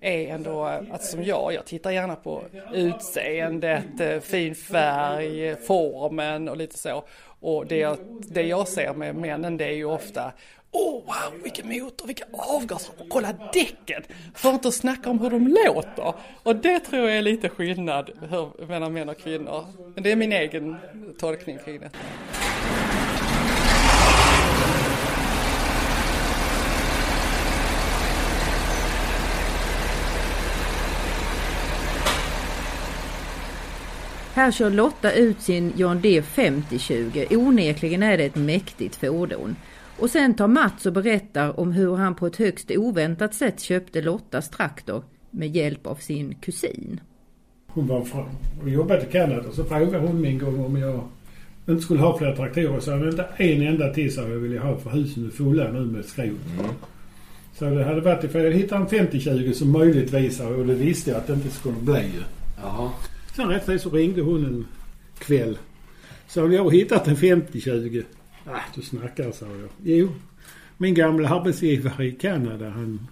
är 0.01 0.35
ändå 0.35 0.65
att 0.65 1.05
som 1.05 1.25
jag, 1.25 1.55
jag 1.55 1.65
tittar 1.65 1.91
gärna 1.91 2.17
på 2.17 2.43
utseendet, 2.73 4.01
eh, 4.01 4.21
fin 4.21 4.55
färg, 4.55 5.49
eh, 5.49 5.57
formen 5.57 6.49
och 6.49 6.57
lite 6.57 6.79
så. 6.79 7.05
Och 7.41 7.67
det 7.67 7.77
jag, 7.77 7.99
det 8.29 8.43
jag 8.43 8.69
ser 8.69 8.95
med 8.95 9.15
männen 9.15 9.57
det 9.57 9.65
är 9.65 9.75
ju 9.75 9.85
ofta 9.85 10.33
Åh 10.75 10.95
oh, 10.95 10.95
wow, 10.95 11.43
vilken 11.43 11.69
motor, 11.69 12.07
vilka 12.07 12.25
avgaser 12.33 12.95
och 12.99 13.09
kolla 13.09 13.33
däcken! 13.53 14.03
För 14.35 14.49
att 14.49 14.55
inte 14.55 14.73
snacka 14.73 15.11
om 15.11 15.21
hur 15.21 15.31
de 15.31 15.49
låter. 15.49 16.15
Och 16.43 16.57
det 16.57 16.81
tror 16.81 17.09
jag 17.09 17.19
är 17.19 17.23
lite 17.23 17.49
skillnad 17.49 18.11
mellan 18.69 18.93
män 18.93 19.09
och 19.09 19.19
kvinnor. 19.19 19.65
Men 19.95 20.03
det 20.03 20.13
är 20.13 20.17
min 20.17 20.33
egen 20.33 20.77
tolkning 21.19 21.59
kring 21.65 21.81
det. 21.81 21.91
Här 34.35 34.51
kör 34.51 34.71
Lotta 34.71 35.13
ut 35.13 35.41
sin 35.41 35.73
John 35.77 36.01
D 36.01 36.23
5020. 36.23 37.27
Onekligen 37.31 38.03
är 38.03 38.19
det 38.19 38.25
ett 38.25 38.37
mäktigt 38.37 38.97
fordon. 38.97 39.57
Och 39.99 40.11
sen 40.11 40.35
tar 40.35 40.49
Mats 40.49 40.87
och 40.87 40.93
berättar 40.93 41.61
om 41.61 41.73
hur 41.73 41.97
han 41.97 42.15
på 42.15 42.27
ett 42.27 42.37
högst 42.37 42.71
oväntat 42.71 43.35
sätt 43.35 43.61
köpte 43.61 44.03
Lottas 44.03 44.51
traktor 44.51 45.05
med 45.31 45.57
hjälp 45.57 45.87
av 45.87 45.95
sin 45.95 46.35
kusin. 46.35 47.01
Hon 47.67 47.87
var 47.87 48.05
från, 48.05 48.29
och 48.63 48.69
jobbade 48.69 49.03
i 49.03 49.13
Kanada 49.13 49.53
så 49.53 49.65
frågade 49.65 50.07
hon 50.07 50.21
mig 50.21 50.31
en 50.31 50.39
gång 50.39 50.65
om 50.65 50.77
jag 50.77 51.09
inte 51.69 51.83
skulle 51.83 52.01
ha 52.01 52.19
fler 52.19 52.37
traktorer. 52.37 52.81
Så 52.81 52.91
jag 52.91 53.09
inte 53.09 53.29
en 53.37 53.63
enda 53.63 53.95
till 53.95 54.15
så 54.15 54.21
jag 54.21 54.27
ville 54.29 54.59
ha 54.59 54.77
för 54.77 54.91
husen 54.91 55.27
är 55.27 55.31
fulla 55.31 55.73
nu 55.73 55.81
med 55.81 56.05
skrot. 56.05 56.27
Mm. 56.27 56.67
Så 57.55 57.65
det 57.65 57.85
hade 57.85 58.01
varit 58.01 58.25
ifall 58.25 58.45
jag 58.45 58.53
hittade 58.53 58.81
en 58.81 59.09
50-20 59.09 59.53
som 59.53 59.73
möjligtvis 59.73 60.41
och 60.41 60.67
det 60.67 60.75
visste 60.75 61.11
jag 61.11 61.19
att 61.19 61.27
det 61.27 61.33
inte 61.33 61.51
skulle 61.51 61.81
bli. 61.81 62.11
Jaha. 62.63 62.91
Sen 63.37 63.49
rätt 63.49 63.83
så 63.83 63.91
ringde 63.91 64.23
hon 64.23 64.45
en 64.45 64.67
kväll. 65.19 65.59
Så 66.29 66.41
jag 66.41 66.65
har 66.65 66.71
hittat 66.71 67.09
en 67.09 67.17
50-20. 67.17 68.05
Ah, 68.47 68.61
du 68.75 68.83
snackar, 68.83 69.33
sa 69.33 69.47
jag. 69.47 69.69
Jo, 69.83 70.09
min 70.77 70.95
gamla 70.95 71.29
arbetsgivare 71.29 72.07
i 72.07 72.13
Kanada 72.13 72.69
han 72.69 73.07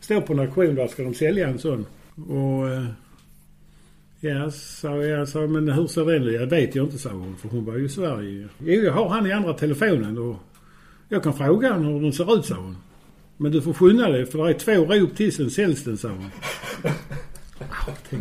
står 0.00 0.20
på 0.20 0.32
en 0.32 0.40
auktion 0.40 0.74
där 0.74 0.86
ska 0.86 1.02
de 1.02 1.14
sälja 1.14 1.48
en 1.48 1.58
sån. 1.58 1.86
Och 2.14 2.68
eh, 2.68 2.84
ja, 4.20 4.50
sa 4.50 4.96
jag, 4.96 5.28
sa, 5.28 5.40
men 5.40 5.68
hur 5.68 5.86
ser 5.86 6.04
den 6.04 6.22
ut? 6.22 6.40
Jag 6.40 6.46
vet 6.46 6.74
jag 6.74 6.86
inte, 6.86 6.98
sa 6.98 7.10
hon. 7.10 7.36
För 7.36 7.48
hon 7.48 7.64
var 7.64 7.76
ju 7.76 7.84
i 7.84 7.88
Sverige. 7.88 8.48
Jo, 8.58 8.82
jag 8.82 8.92
har 8.92 9.08
han 9.08 9.26
i 9.26 9.32
andra 9.32 9.52
telefonen 9.52 10.18
och 10.18 10.36
jag 11.08 11.22
kan 11.22 11.34
fråga 11.34 11.72
honom 11.72 11.92
hur 11.92 12.00
den 12.00 12.12
ser 12.12 12.38
ut, 12.38 12.44
sa 12.44 12.54
hon. 12.54 12.76
Men 13.36 13.52
du 13.52 13.62
får 13.62 13.72
skynda 13.72 14.08
dig 14.08 14.26
för 14.26 14.44
det 14.44 14.50
är 14.50 14.58
två 14.58 14.94
rop 14.94 15.16
till 15.16 15.32
sen 15.32 15.50
säljs 15.50 15.84
den, 15.84 15.98
sa 15.98 16.08
hon. 16.08 16.30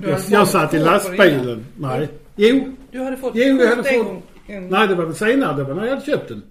Jag, 0.03 0.19
jag 0.29 0.47
satt 0.47 0.73
i 0.73 0.79
lastbilen. 0.79 1.65
Nej. 1.77 2.09
Jo. 2.35 2.75
Du 2.91 2.99
hade 2.99 3.17
fått 3.17 3.31
jo, 3.35 3.43
jag 3.43 3.75
hade 3.75 3.83
fått, 3.83 4.23
en... 4.47 4.67
Nej, 4.67 4.87
det 4.87 4.95
var 4.95 5.05
väl 5.05 5.15
senare. 5.15 5.57
Det 5.57 5.63
var 5.63 5.75
när 5.75 5.83
jag 5.83 5.89
hade 5.89 6.05
köpt 6.05 6.27
den. 6.27 6.43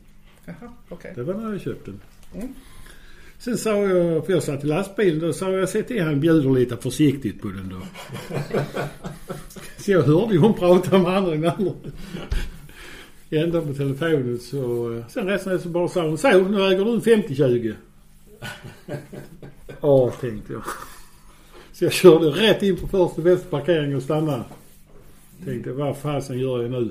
Jaha, 0.44 0.54
okej. 0.88 0.96
Okay. 0.96 1.12
Det 1.14 1.22
var 1.22 1.34
när 1.34 1.40
jag 1.40 1.49
hade 1.49 1.61
köpt 1.61 1.87
den. 1.87 2.00
Mm. 2.34 2.49
Sen 3.38 3.58
sa 3.58 3.70
jag, 3.70 4.26
för 4.26 4.32
jag 4.32 4.42
satt 4.42 4.64
i 4.64 4.66
lastbilen, 4.66 5.18
då 5.20 5.32
sa 5.32 5.50
jag 5.50 5.68
se 5.68 5.82
till 5.82 6.02
han 6.02 6.20
bjuder 6.20 6.50
lite 6.50 6.76
försiktigt 6.76 7.42
på 7.42 7.49
den 7.49 7.68
då. 7.68 7.80
så 9.78 9.90
jag 9.90 10.02
hörde 10.02 10.34
ju 10.34 10.38
hon 10.38 10.54
prata 10.54 10.99
med 10.99 11.16
andra 11.16 11.34
än 11.34 11.49
andra. 11.49 11.72
Ända 13.30 13.61
på 13.61 13.75
telefonen 13.75 14.38
så... 14.38 15.02
Sen 15.08 15.26
resten 15.26 15.61
så 15.61 15.68
bara 15.68 15.88
sa 15.88 16.02
hon, 16.02 16.18
så 16.18 16.28
nu 16.28 16.66
äger 16.66 16.84
du 16.84 16.92
en 16.92 17.00
50-20. 17.00 17.75
Ja, 19.80 20.11
tänkte 20.20 20.52
jag. 20.52 20.62
Så 21.82 21.86
jag 21.86 21.92
körde 21.92 22.26
rätt 22.26 22.62
in 22.62 22.76
på 22.76 22.88
första 22.88 23.22
bästa 23.22 23.48
parkering 23.50 23.96
och 23.96 24.02
stannade. 24.02 24.44
Tänkte 25.44 25.72
vad 25.72 25.96
fasen 25.96 26.38
gör 26.38 26.62
jag 26.62 26.70
nu? 26.70 26.90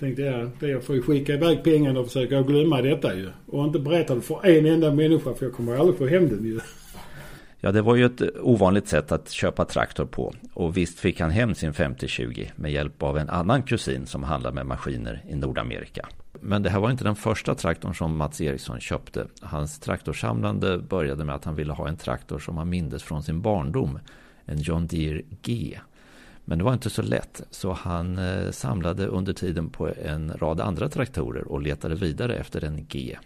Tänkte 0.00 0.22
jag, 0.22 0.50
det 0.60 0.68
jag 0.68 0.84
får 0.84 0.96
ju 0.96 1.02
skicka 1.02 1.34
iväg 1.34 1.64
pengarna 1.64 2.00
och 2.00 2.06
försöka 2.06 2.42
glömma 2.42 2.82
detta 2.82 3.14
ju. 3.14 3.28
Och 3.46 3.64
inte 3.64 3.78
berätta 3.78 4.14
det 4.14 4.20
för 4.20 4.46
en 4.46 4.66
enda 4.66 4.92
människa 4.92 5.34
för 5.34 5.46
jag 5.46 5.54
kommer 5.54 5.76
aldrig 5.76 5.98
få 5.98 6.06
hem 6.06 6.28
den 6.28 6.44
ju. 6.44 6.60
Ja, 7.66 7.72
det 7.72 7.82
var 7.82 7.96
ju 7.96 8.04
ett 8.04 8.22
ovanligt 8.40 8.88
sätt 8.88 9.12
att 9.12 9.30
köpa 9.30 9.64
traktor 9.64 10.06
på. 10.06 10.34
Och 10.54 10.76
visst 10.76 10.98
fick 10.98 11.20
han 11.20 11.30
hem 11.30 11.54
sin 11.54 11.74
5020 11.74 12.46
med 12.56 12.72
hjälp 12.72 13.02
av 13.02 13.18
en 13.18 13.28
annan 13.28 13.62
kusin 13.62 14.06
som 14.06 14.22
handlar 14.22 14.52
med 14.52 14.66
maskiner 14.66 15.24
i 15.28 15.34
Nordamerika. 15.34 16.08
Men 16.40 16.62
det 16.62 16.70
här 16.70 16.80
var 16.80 16.90
inte 16.90 17.04
den 17.04 17.16
första 17.16 17.54
traktorn 17.54 17.94
som 17.94 18.16
Mats 18.16 18.40
Eriksson 18.40 18.80
köpte. 18.80 19.26
Hans 19.40 19.78
traktorsamlande 19.78 20.78
började 20.78 21.24
med 21.24 21.34
att 21.34 21.44
han 21.44 21.54
ville 21.54 21.72
ha 21.72 21.88
en 21.88 21.96
traktor 21.96 22.38
som 22.38 22.56
han 22.56 22.68
mindes 22.68 23.02
från 23.02 23.22
sin 23.22 23.40
barndom. 23.40 23.98
En 24.44 24.58
John 24.58 24.86
Deere 24.86 25.22
G. 25.42 25.78
Men 26.44 26.58
det 26.58 26.64
var 26.64 26.72
inte 26.72 26.90
så 26.90 27.02
lätt, 27.02 27.42
så 27.50 27.72
han 27.72 28.18
eh, 28.18 28.50
samlade 28.50 29.06
under 29.06 29.32
tiden 29.32 29.70
på 29.70 29.90
en 30.04 30.32
rad 30.32 30.60
andra 30.60 30.88
traktorer 30.88 31.48
och 31.48 31.62
letade 31.62 31.94
vidare 31.94 32.36
efter 32.36 32.64
en 32.64 32.86
G. 32.88 33.16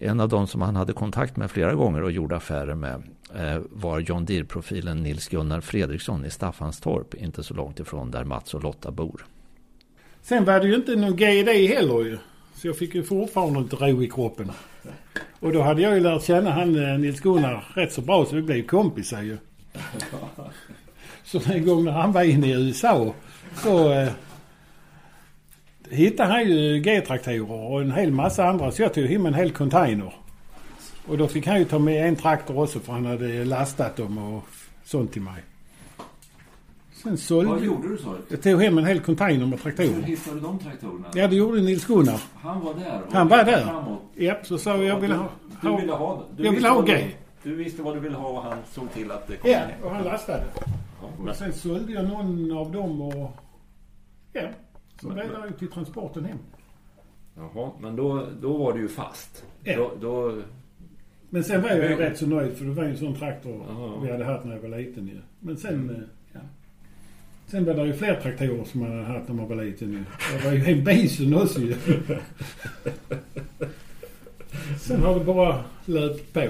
En 0.00 0.20
av 0.20 0.28
de 0.28 0.46
som 0.46 0.62
han 0.62 0.76
hade 0.76 0.92
kontakt 0.92 1.36
med 1.36 1.50
flera 1.50 1.74
gånger 1.74 2.02
och 2.02 2.12
gjorde 2.12 2.36
affärer 2.36 2.74
med 2.74 3.02
eh, 3.34 3.62
var 3.70 4.00
John 4.00 4.24
Deere-profilen 4.24 5.02
Nils 5.02 5.28
Gunnar 5.28 5.60
Fredriksson 5.60 6.24
i 6.24 6.30
Staffanstorp, 6.30 7.14
inte 7.14 7.42
så 7.42 7.54
långt 7.54 7.80
ifrån 7.80 8.10
där 8.10 8.24
Mats 8.24 8.54
och 8.54 8.62
Lotta 8.62 8.90
bor. 8.90 9.26
Sen 10.22 10.44
var 10.44 10.60
det 10.60 10.66
ju 10.66 10.74
inte 10.74 10.96
någon 10.96 11.16
GD 11.16 11.48
heller 11.48 12.04
ju. 12.04 12.18
Så 12.54 12.66
jag 12.66 12.78
fick 12.78 12.94
ju 12.94 13.02
fortfarande 13.02 13.58
inte 13.58 13.76
ro 13.76 14.02
i 14.02 14.08
kroppen. 14.10 14.52
Och 15.40 15.52
då 15.52 15.62
hade 15.62 15.82
jag 15.82 15.94
ju 15.94 16.00
lärt 16.00 16.24
känna 16.24 16.50
han 16.50 16.84
eh, 16.84 16.98
Nils 16.98 17.20
Gunnar 17.20 17.72
rätt 17.74 17.92
så 17.92 18.00
bra 18.00 18.24
så 18.24 18.36
vi 18.36 18.42
blev 18.42 18.66
kompisar 18.66 19.22
ju. 19.22 19.38
Så 21.24 21.40
en 21.52 21.66
gång 21.66 21.84
när 21.84 21.92
han 21.92 22.12
var 22.12 22.22
inne 22.22 22.46
i 22.46 22.52
USA 22.52 23.14
så 23.54 23.92
eh, 23.92 24.08
hittade 25.90 26.32
han 26.32 26.48
ju 26.48 26.78
G-traktorer 26.80 27.50
och 27.70 27.80
en 27.80 27.92
hel 27.92 28.12
massa 28.12 28.44
andra. 28.48 28.70
Så 28.70 28.82
jag 28.82 28.94
tog 28.94 29.04
hem 29.06 29.26
en 29.26 29.34
hel 29.34 29.50
container. 29.50 30.12
Och 31.08 31.18
då 31.18 31.28
fick 31.28 31.46
han 31.46 31.58
ju 31.58 31.64
ta 31.64 31.78
med 31.78 32.08
en 32.08 32.16
traktor 32.16 32.58
också 32.62 32.80
för 32.80 32.92
han 32.92 33.06
hade 33.06 33.44
lastat 33.44 33.96
dem 33.96 34.18
och 34.18 34.44
sånt 34.84 35.12
till 35.12 35.22
mig. 35.22 35.42
Sen 37.02 37.18
sålde... 37.18 37.50
Vad 37.50 37.64
gjorde 37.64 37.88
du 37.88 37.98
sa? 37.98 38.14
Jag 38.28 38.42
tog 38.42 38.62
hem 38.62 38.78
en 38.78 38.84
hel 38.86 39.00
container 39.00 39.46
med 39.46 39.58
Hur 39.62 39.72
traktorer. 39.72 40.02
hittade 40.02 40.36
du 40.36 40.40
de 40.42 40.58
traktorerna? 40.58 41.06
Ja, 41.14 41.28
det 41.28 41.36
gjorde 41.36 41.60
Nils 41.60 41.84
Gunnar. 41.86 42.20
Han 42.34 42.60
var 42.60 42.74
där? 42.74 43.02
och 43.06 43.12
Han 43.12 43.28
var 43.28 43.44
där. 43.44 43.64
framåt. 43.64 44.02
Ja, 44.14 44.34
så 44.42 44.58
sa 44.58 44.70
jag, 44.76 44.84
jag 44.84 45.00
vill 45.00 45.12
ha... 45.12 45.28
Du 45.62 45.76
ville 45.76 45.92
ha 45.92 46.24
du 46.36 46.44
jag 46.44 46.50
vill 46.50 46.60
visste 46.60 46.68
ha 46.74 46.80
G. 46.82 47.06
Du, 47.42 47.50
du 47.50 47.56
visste 47.56 47.82
vad 47.82 47.94
du 47.96 48.00
ville 48.00 48.16
ha 48.16 48.28
och 48.28 48.42
han 48.42 48.58
såg 48.72 48.92
till 48.92 49.10
att 49.10 49.26
det 49.28 49.36
kom 49.36 49.50
Ja, 49.50 49.60
och 49.82 49.90
han 49.90 50.04
lastade. 50.04 50.44
Ja, 51.02 51.08
men- 51.18 51.28
Och 51.28 51.36
sen 51.36 51.52
sålde 51.52 51.92
jag 51.92 52.04
någon 52.04 52.52
av 52.58 52.72
dem 52.72 53.00
och... 53.02 53.36
Ja, 54.32 54.42
så 55.00 55.08
blev 55.08 55.28
det 55.28 55.46
ju 55.50 55.52
till 55.58 55.68
transporten 55.68 56.24
hem. 56.24 56.38
Jaha, 57.36 57.70
men 57.80 57.96
då, 57.96 58.26
då 58.40 58.56
var 58.56 58.72
du 58.72 58.80
ju 58.80 58.88
fast. 58.88 59.44
Ja. 59.64 59.76
Då, 59.76 59.92
då, 60.00 60.42
Men 61.30 61.44
sen 61.44 61.62
var 61.62 61.68
jag 61.68 61.78
ju 61.78 61.88
Men- 61.88 61.98
rätt 61.98 62.18
så 62.18 62.26
nöjd 62.26 62.56
för 62.56 62.64
det 62.64 62.70
var 62.70 62.84
ju 62.84 62.90
en 62.90 62.96
sån 62.96 63.14
traktor 63.14 63.64
Ja. 63.68 64.00
vi 64.04 64.10
hade 64.10 64.24
haft 64.24 64.44
när 64.44 64.54
jag 64.54 64.60
var 64.68 64.78
liten 64.78 65.06
ju. 65.06 65.20
Men 65.40 65.56
sen... 65.56 65.90
eh, 65.90 65.96
Ja. 66.32 66.40
Sen 67.46 67.64
var 67.64 67.74
det 67.74 67.86
ju 67.86 67.92
fler 67.92 68.20
traktorer 68.20 68.64
som 68.64 68.80
man 68.80 68.90
hade 68.90 69.04
haft 69.04 69.28
när 69.28 69.34
man 69.34 69.48
var 69.48 69.64
liten 69.64 69.92
ju. 69.92 70.04
Det 70.38 70.44
var 70.44 70.52
ju 70.52 70.64
en 70.78 70.84
bison 70.84 71.34
också 71.34 71.60
ju. 71.60 71.74
sen 74.80 75.02
har 75.02 75.18
det 75.18 75.24
bara 75.24 75.64
löpt 75.84 76.32
på. 76.32 76.46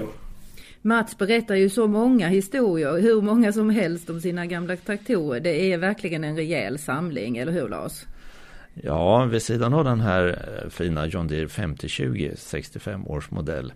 Mats 0.81 1.17
berättar 1.17 1.55
ju 1.55 1.69
så 1.69 1.87
många 1.87 2.27
historier, 2.27 3.01
hur 3.01 3.21
många 3.21 3.53
som 3.53 3.69
helst 3.69 4.09
om 4.09 4.21
sina 4.21 4.45
gamla 4.45 4.75
traktorer. 4.75 5.39
Det 5.39 5.71
är 5.73 5.77
verkligen 5.77 6.23
en 6.23 6.35
rejäl 6.35 6.79
samling, 6.79 7.37
eller 7.37 7.51
hur 7.51 7.69
Lars? 7.69 8.05
Ja, 8.83 9.25
vid 9.25 9.41
sidan 9.41 9.73
av 9.73 9.83
den 9.83 9.99
här 9.99 10.27
eh, 10.63 10.69
fina 10.69 11.05
John 11.05 11.27
Deere 11.27 11.47
5020, 11.47 12.31
65 12.37 13.07
års 13.07 13.31
modell, 13.31 13.73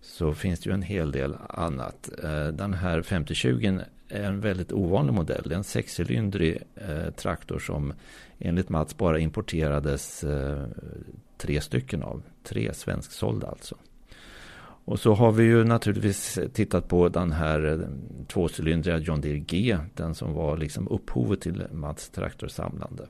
så 0.00 0.34
finns 0.34 0.60
det 0.60 0.70
ju 0.70 0.74
en 0.74 0.82
hel 0.82 1.12
del 1.12 1.36
annat. 1.48 2.10
Eh, 2.22 2.46
den 2.46 2.74
här 2.74 3.02
5020 3.02 3.78
är 4.08 4.22
en 4.22 4.40
väldigt 4.40 4.72
ovanlig 4.72 5.14
modell. 5.14 5.42
Det 5.44 5.54
är 5.54 5.56
en 5.56 5.64
sexcylindrig 5.64 6.62
eh, 6.74 7.10
traktor 7.10 7.58
som 7.58 7.92
enligt 8.38 8.68
Mats 8.68 8.96
bara 8.96 9.18
importerades 9.18 10.24
tre 11.38 11.60
stycken 11.60 12.02
av. 12.02 12.22
Tre 12.42 12.74
svensksålda 12.74 13.46
alltså. 13.46 13.76
Och 14.84 15.00
så 15.00 15.14
har 15.14 15.32
vi 15.32 15.44
ju 15.44 15.64
naturligtvis 15.64 16.38
tittat 16.52 16.88
på 16.88 17.08
den 17.08 17.32
här 17.32 17.88
tvåcylindriga 18.28 18.98
John 18.98 19.20
Deere 19.20 19.38
G, 19.38 19.78
den 19.94 20.14
som 20.14 20.34
var 20.34 20.56
liksom 20.56 20.88
upphovet 20.88 21.40
till 21.40 21.66
Mats 21.72 22.08
traktorsamlande. 22.10 23.06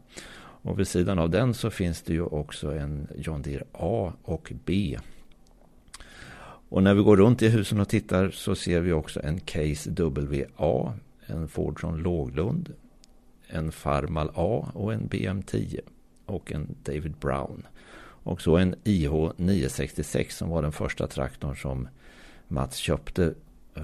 Och 0.66 0.78
vid 0.78 0.88
sidan 0.88 1.18
av 1.18 1.30
den 1.30 1.54
så 1.54 1.70
finns 1.70 2.02
det 2.02 2.12
ju 2.12 2.22
också 2.22 2.72
en 2.72 3.08
John 3.16 3.42
Deere 3.42 3.64
A 3.72 4.12
och 4.22 4.52
B. 4.64 4.98
Och 6.68 6.82
när 6.82 6.94
vi 6.94 7.02
går 7.02 7.16
runt 7.16 7.42
i 7.42 7.48
husen 7.48 7.80
och 7.80 7.88
tittar 7.88 8.30
så 8.30 8.54
ser 8.54 8.80
vi 8.80 8.92
också 8.92 9.20
en 9.22 9.40
Case 9.40 9.90
WA, 9.96 10.94
en 11.26 11.48
Ford 11.48 11.80
från 11.80 11.96
Låglund, 11.96 12.72
en 13.46 13.72
Farmal 13.72 14.30
A 14.34 14.70
och 14.74 14.92
en 14.92 15.08
BM10 15.08 15.80
och 16.26 16.52
en 16.52 16.74
David 16.82 17.14
Brown. 17.20 17.66
Och 17.98 18.42
så 18.42 18.56
en 18.56 18.74
IH 18.84 19.12
966 19.36 20.36
som 20.36 20.48
var 20.48 20.62
den 20.62 20.72
första 20.72 21.06
traktorn 21.06 21.56
som 21.56 21.88
Mats 22.48 22.76
köpte 22.76 23.34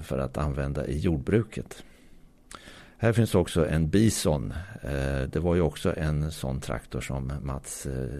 för 0.01 0.19
att 0.19 0.37
använda 0.37 0.87
i 0.87 0.99
jordbruket. 0.99 1.83
Här 3.03 3.13
finns 3.13 3.35
också 3.35 3.67
en 3.67 3.89
Bison. 3.89 4.53
Eh, 4.81 5.29
Det 5.29 5.39
var 5.39 5.55
ju 5.55 5.61
också 5.61 5.93
en 5.97 6.31
sån 6.31 6.61
traktor 6.61 7.01
som 7.01 7.31
Mats 7.41 7.85
eh, 7.85 8.19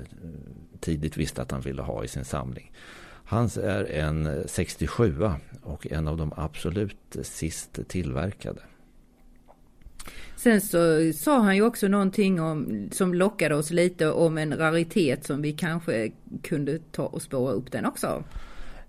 tidigt 0.79 1.17
visste 1.17 1.41
att 1.41 1.51
han 1.51 1.61
ville 1.61 1.81
ha 1.81 2.03
i 2.03 2.07
sin 2.07 2.25
samling. 2.25 2.71
Hans 3.25 3.57
är 3.57 3.91
en 3.91 4.43
67 4.45 5.15
och 5.61 5.87
en 5.87 6.07
av 6.07 6.17
de 6.17 6.33
absolut 6.37 7.17
sist 7.21 7.79
tillverkade. 7.87 8.59
Sen 10.35 10.61
så 10.61 11.13
sa 11.13 11.39
han 11.39 11.55
ju 11.55 11.61
också 11.61 11.87
någonting 11.87 12.41
om, 12.41 12.89
som 12.91 13.13
lockade 13.13 13.55
oss 13.55 13.71
lite 13.71 14.11
om 14.11 14.37
en 14.37 14.57
raritet 14.57 15.25
som 15.25 15.41
vi 15.41 15.53
kanske 15.53 16.11
kunde 16.41 16.79
ta 16.91 17.05
och 17.05 17.21
spåra 17.21 17.51
upp 17.51 17.71
den 17.71 17.85
också. 17.85 18.23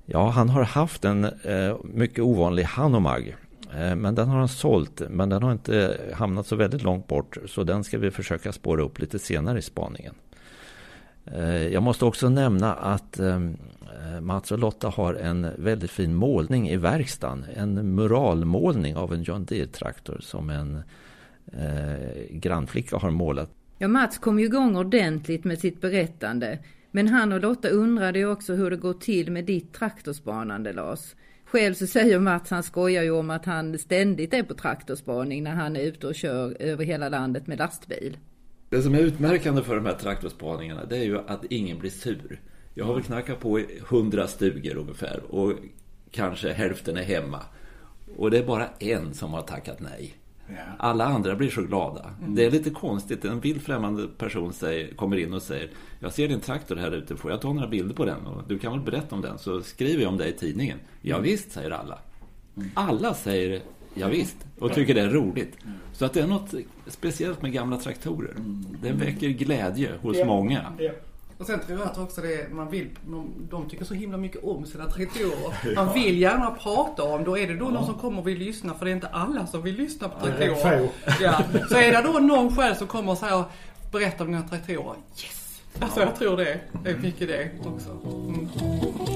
Ja, 0.07 0.31
han 0.31 0.49
har 0.49 0.63
haft 0.63 1.05
en 1.05 1.25
eh, 1.25 1.77
mycket 1.85 2.25
ovanlig 2.25 2.63
Hanomag. 2.63 3.37
Eh, 3.73 3.97
men 3.97 4.15
den 4.15 4.29
har 4.29 4.39
han 4.39 4.49
sålt, 4.49 5.03
men 5.11 5.29
den 5.29 5.43
har 5.43 5.53
inte 5.53 6.01
hamnat 6.15 6.47
så 6.47 6.57
väldigt 6.57 6.83
långt 6.83 7.07
bort. 7.07 7.37
Så 7.47 7.65
den 7.65 7.85
ska 7.85 7.99
vi 7.99 8.11
försöka 8.11 8.53
spåra 8.53 8.83
upp 8.83 8.99
lite 8.99 9.19
senare 9.19 9.59
i 9.59 9.63
spaningen. 9.63 10.15
Eh, 11.27 11.69
jag 11.69 11.83
måste 11.83 12.05
också 12.05 12.29
nämna 12.29 12.75
att 12.75 13.19
ehm, 13.19 13.57
eh, 14.05 14.21
Mats 14.21 14.53
och 14.53 14.59
Lotta 14.59 14.89
har 14.89 15.15
en 15.15 15.47
väldigt 15.59 15.91
fin 15.91 16.15
målning 16.15 16.69
i 16.69 16.77
verkstaden. 16.77 17.45
En 17.55 17.95
muralmålning 17.95 18.97
av 18.97 19.15
en 19.15 19.23
John 19.23 19.45
Deere-traktor 19.45 20.19
som 20.21 20.51
en 20.51 20.83
eh, 21.53 22.31
grannflicka 22.31 22.97
har 22.97 23.11
målat. 23.11 23.51
Ja, 23.79 23.89
Mats 23.89 24.19
kom 24.19 24.39
ju 24.39 24.45
igång 24.45 24.77
ordentligt 24.77 25.45
med 25.45 25.59
sitt 25.59 25.81
berättande. 25.81 26.59
Men 26.91 27.09
han 27.09 27.33
och 27.33 27.41
Lotta 27.41 27.69
undrade 27.69 28.19
ju 28.19 28.31
också 28.31 28.55
hur 28.55 28.71
det 28.71 28.77
går 28.77 28.95
till 28.95 29.33
med 29.33 29.45
ditt 29.45 29.73
traktorspanande, 29.73 30.73
Lars. 30.73 31.15
Själv 31.55 31.75
så 31.75 31.87
säger 31.87 32.19
Mats, 32.19 32.51
han 32.51 32.63
skojar 32.63 33.03
ju 33.03 33.11
om 33.11 33.31
att 33.31 33.45
han 33.45 33.79
ständigt 33.79 34.35
är 34.35 34.43
på 34.43 34.55
traktorspaning 34.55 35.43
när 35.43 35.51
han 35.51 35.77
är 35.77 35.81
ute 35.81 36.07
och 36.07 36.15
kör 36.15 36.63
över 36.63 36.85
hela 36.85 37.09
landet 37.09 37.47
med 37.47 37.59
lastbil. 37.59 38.17
Det 38.69 38.83
som 38.83 38.95
är 38.95 38.99
utmärkande 38.99 39.63
för 39.63 39.75
de 39.77 39.87
här 39.87 39.95
traktorspaningarna 39.95 40.85
det 40.85 40.97
är 40.97 41.05
ju 41.05 41.19
att 41.19 41.45
ingen 41.45 41.79
blir 41.79 41.91
sur. 41.91 42.41
Jag 42.75 42.85
har 42.85 42.95
väl 42.95 43.03
knackat 43.03 43.41
på 43.41 43.61
i 43.61 43.81
hundra 43.89 44.27
stugor 44.27 44.77
ungefär 44.77 45.23
och 45.29 45.53
kanske 46.11 46.53
hälften 46.53 46.97
är 46.97 47.03
hemma. 47.03 47.41
Och 48.17 48.31
det 48.31 48.39
är 48.39 48.47
bara 48.47 48.69
en 48.79 49.15
som 49.15 49.33
har 49.33 49.43
tackat 49.43 49.81
nej. 49.81 50.15
Alla 50.79 51.05
andra 51.05 51.35
blir 51.35 51.51
så 51.51 51.63
glada. 51.63 52.11
Det 52.29 52.45
är 52.45 52.51
lite 52.51 52.71
konstigt. 52.71 53.25
En 53.25 53.41
vild 53.41 53.63
främmande 53.63 54.09
person 54.19 54.53
säger, 54.53 54.95
kommer 54.95 55.17
in 55.17 55.33
och 55.35 55.43
säger 55.43 55.71
Jag 56.01 56.13
ser 56.13 56.29
din 56.29 56.41
traktor 56.41 56.77
här 56.77 56.91
ute, 56.91 57.17
får 57.17 57.31
jag 57.31 57.41
ta 57.41 57.53
några 57.53 57.69
bilder 57.69 57.95
på 57.95 58.05
den? 58.05 58.27
Och 58.27 58.43
du 58.49 58.59
kan 58.59 58.73
väl 58.73 58.81
berätta 58.81 59.15
om 59.15 59.21
den, 59.21 59.39
så 59.39 59.61
skriver 59.63 60.03
jag 60.03 60.09
om 60.13 60.19
det 60.19 60.29
i 60.29 60.33
tidningen. 60.33 60.79
Ja, 61.03 61.19
visst, 61.19 61.53
säger 61.53 61.71
alla. 61.71 61.99
Alla 62.75 63.15
säger 63.15 63.63
ja, 63.95 64.09
visst 64.09 64.37
och 64.59 64.73
tycker 64.73 64.95
det 64.95 65.01
är 65.01 65.09
roligt. 65.11 65.57
Så 65.93 66.05
att 66.05 66.13
det 66.13 66.21
är 66.21 66.27
något 66.27 66.55
speciellt 66.87 67.43
med 67.43 67.53
gamla 67.53 67.77
traktorer. 67.77 68.35
Det 68.83 68.93
väcker 68.93 69.29
glädje 69.29 69.91
hos 70.03 70.17
Ja. 70.19 70.25
många. 70.25 70.73
Ja. 71.49 71.55
Och 71.55 71.61
sen 71.61 71.67
tror 71.67 71.79
jag 71.79 71.89
att 71.89 71.99
också 71.99 72.21
det 72.21 72.53
man 72.53 72.71
vill, 72.71 72.89
de, 73.51 73.69
tycker 73.69 73.85
så 73.85 73.95
himla 73.95 74.17
mycket 74.17 74.45
om 74.45 74.67
sina 74.67 74.91
traktorer. 74.91 75.75
Man 75.75 75.95
vill 75.95 76.19
gärna 76.19 76.51
prata 76.51 77.03
om, 77.03 77.25
då 77.25 77.39
är 77.39 77.47
det 77.47 77.55
då 77.55 77.69
någon 77.69 77.87
som 77.87 77.95
kommer 77.95 78.19
och 78.19 78.29
vill 78.29 78.39
lyssna 78.39 78.75
för 78.75 78.85
det 78.85 78.91
är 78.91 78.95
inte 78.95 79.09
alla 79.09 79.47
som 79.47 79.63
vill 79.63 79.77
lyssna 79.77 80.09
på 80.09 80.27
det 80.27 80.33
är 80.33 80.49
traktorer. 80.49 80.79
få. 80.79 80.93
Ja, 81.21 81.43
så 81.69 81.77
är 81.77 81.93
det 81.93 82.13
då 82.13 82.19
någon 82.19 82.57
själv 82.57 82.75
som 82.75 82.87
kommer 82.87 83.13
och 83.13 83.19
säger 83.19 83.45
berätta 83.93 84.25
om 84.25 84.33
dina 84.33 84.49
traktorer. 84.49 84.95
Yes! 85.17 85.63
Alltså 85.79 86.01
jag 86.01 86.17
tror 86.17 86.37
det. 86.37 86.61
Det 86.85 86.91
är 86.91 86.97
mycket 86.97 87.29
det 87.29 87.51
också. 87.65 87.91
Mm. 87.91 89.14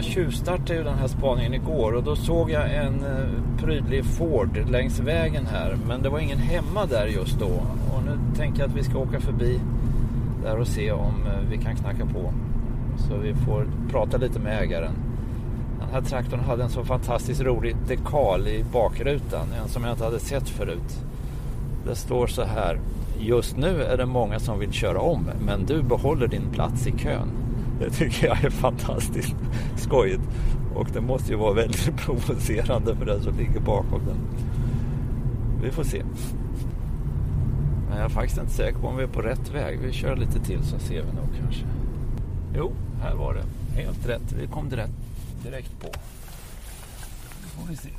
Jag 0.00 0.04
tjuvstartade 0.04 0.74
ju 0.74 0.84
den 0.84 0.98
här 0.98 1.06
spaningen 1.06 1.54
igår 1.54 1.92
och 1.92 2.02
då 2.02 2.16
såg 2.16 2.50
jag 2.50 2.74
en 2.74 3.04
eh, 3.04 3.62
prydlig 3.64 4.04
Ford 4.04 4.58
längs 4.70 5.00
vägen 5.00 5.46
här. 5.46 5.76
Men 5.88 6.02
det 6.02 6.08
var 6.08 6.18
ingen 6.18 6.38
hemma 6.38 6.86
där 6.86 7.06
just 7.06 7.38
då. 7.38 7.46
Och 7.94 8.02
nu 8.04 8.18
tänker 8.36 8.60
jag 8.60 8.68
att 8.68 8.76
vi 8.76 8.82
ska 8.82 8.98
åka 8.98 9.20
förbi 9.20 9.60
där 10.42 10.58
och 10.58 10.66
se 10.66 10.92
om 10.92 11.14
eh, 11.26 11.48
vi 11.50 11.58
kan 11.58 11.76
knacka 11.76 12.06
på. 12.06 12.32
Så 12.98 13.16
vi 13.16 13.34
får 13.34 13.66
prata 13.90 14.16
lite 14.16 14.38
med 14.38 14.62
ägaren. 14.62 14.92
Den 15.80 15.88
här 15.92 16.00
traktorn 16.00 16.40
hade 16.40 16.62
en 16.62 16.70
så 16.70 16.84
fantastiskt 16.84 17.40
rolig 17.40 17.76
dekal 17.88 18.48
i 18.48 18.64
bakrutan. 18.72 19.46
En 19.62 19.68
som 19.68 19.84
jag 19.84 19.92
inte 19.92 20.04
hade 20.04 20.20
sett 20.20 20.48
förut. 20.48 21.04
Det 21.86 21.94
står 21.94 22.26
så 22.26 22.42
här. 22.42 22.80
Just 23.18 23.56
nu 23.56 23.82
är 23.82 23.96
det 23.96 24.06
många 24.06 24.38
som 24.38 24.58
vill 24.58 24.72
köra 24.72 25.00
om 25.00 25.30
men 25.46 25.66
du 25.66 25.82
behåller 25.82 26.26
din 26.26 26.50
plats 26.52 26.86
i 26.86 26.92
kön. 26.98 27.39
Det 27.80 27.90
tycker 27.90 28.26
jag 28.26 28.44
är 28.44 28.50
fantastiskt 28.50 29.36
skojigt. 29.76 30.22
Och 30.74 30.88
det 30.92 31.00
måste 31.00 31.32
ju 31.32 31.38
vara 31.38 31.52
väldigt 31.52 31.96
provocerande 32.04 32.96
för 32.96 33.06
den 33.06 33.22
som 33.22 33.36
ligger 33.36 33.60
bakom 33.60 34.00
den. 34.06 34.16
Vi 35.62 35.70
får 35.70 35.84
se. 35.84 36.02
Men 37.88 37.98
jag 37.98 38.04
är 38.04 38.08
faktiskt 38.08 38.40
inte 38.40 38.52
säker 38.52 38.78
på 38.78 38.86
om 38.88 38.96
vi 38.96 39.02
är 39.02 39.08
på 39.08 39.20
rätt 39.20 39.50
väg. 39.54 39.78
Vi 39.78 39.92
kör 39.92 40.16
lite 40.16 40.40
till 40.40 40.64
så 40.64 40.78
ser 40.78 41.02
vi 41.02 41.12
nog 41.12 41.28
kanske. 41.40 41.64
Jo, 42.56 42.72
här 43.02 43.14
var 43.14 43.34
det. 43.34 43.44
Helt 43.82 44.08
rätt. 44.08 44.32
Vi 44.32 44.46
kom 44.46 44.68
direkt, 44.68 44.92
direkt 45.42 45.80
på. 45.80 45.88
Nu 47.42 47.46
får 47.48 47.68
vi 47.68 47.76
se. 47.76 47.90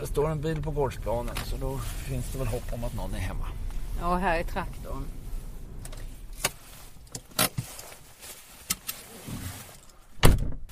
Det 0.00 0.06
står 0.06 0.30
en 0.30 0.40
bil 0.40 0.62
på 0.62 0.70
gårdsplanen 0.70 1.34
så 1.44 1.56
då 1.56 1.78
finns 1.78 2.32
det 2.32 2.38
väl 2.38 2.48
hopp 2.48 2.72
om 2.72 2.84
att 2.84 2.96
någon 2.96 3.14
är 3.14 3.18
hemma. 3.18 3.46
Ja, 4.00 4.16
här 4.16 4.38
är 4.38 4.44
traktorn. 4.44 5.04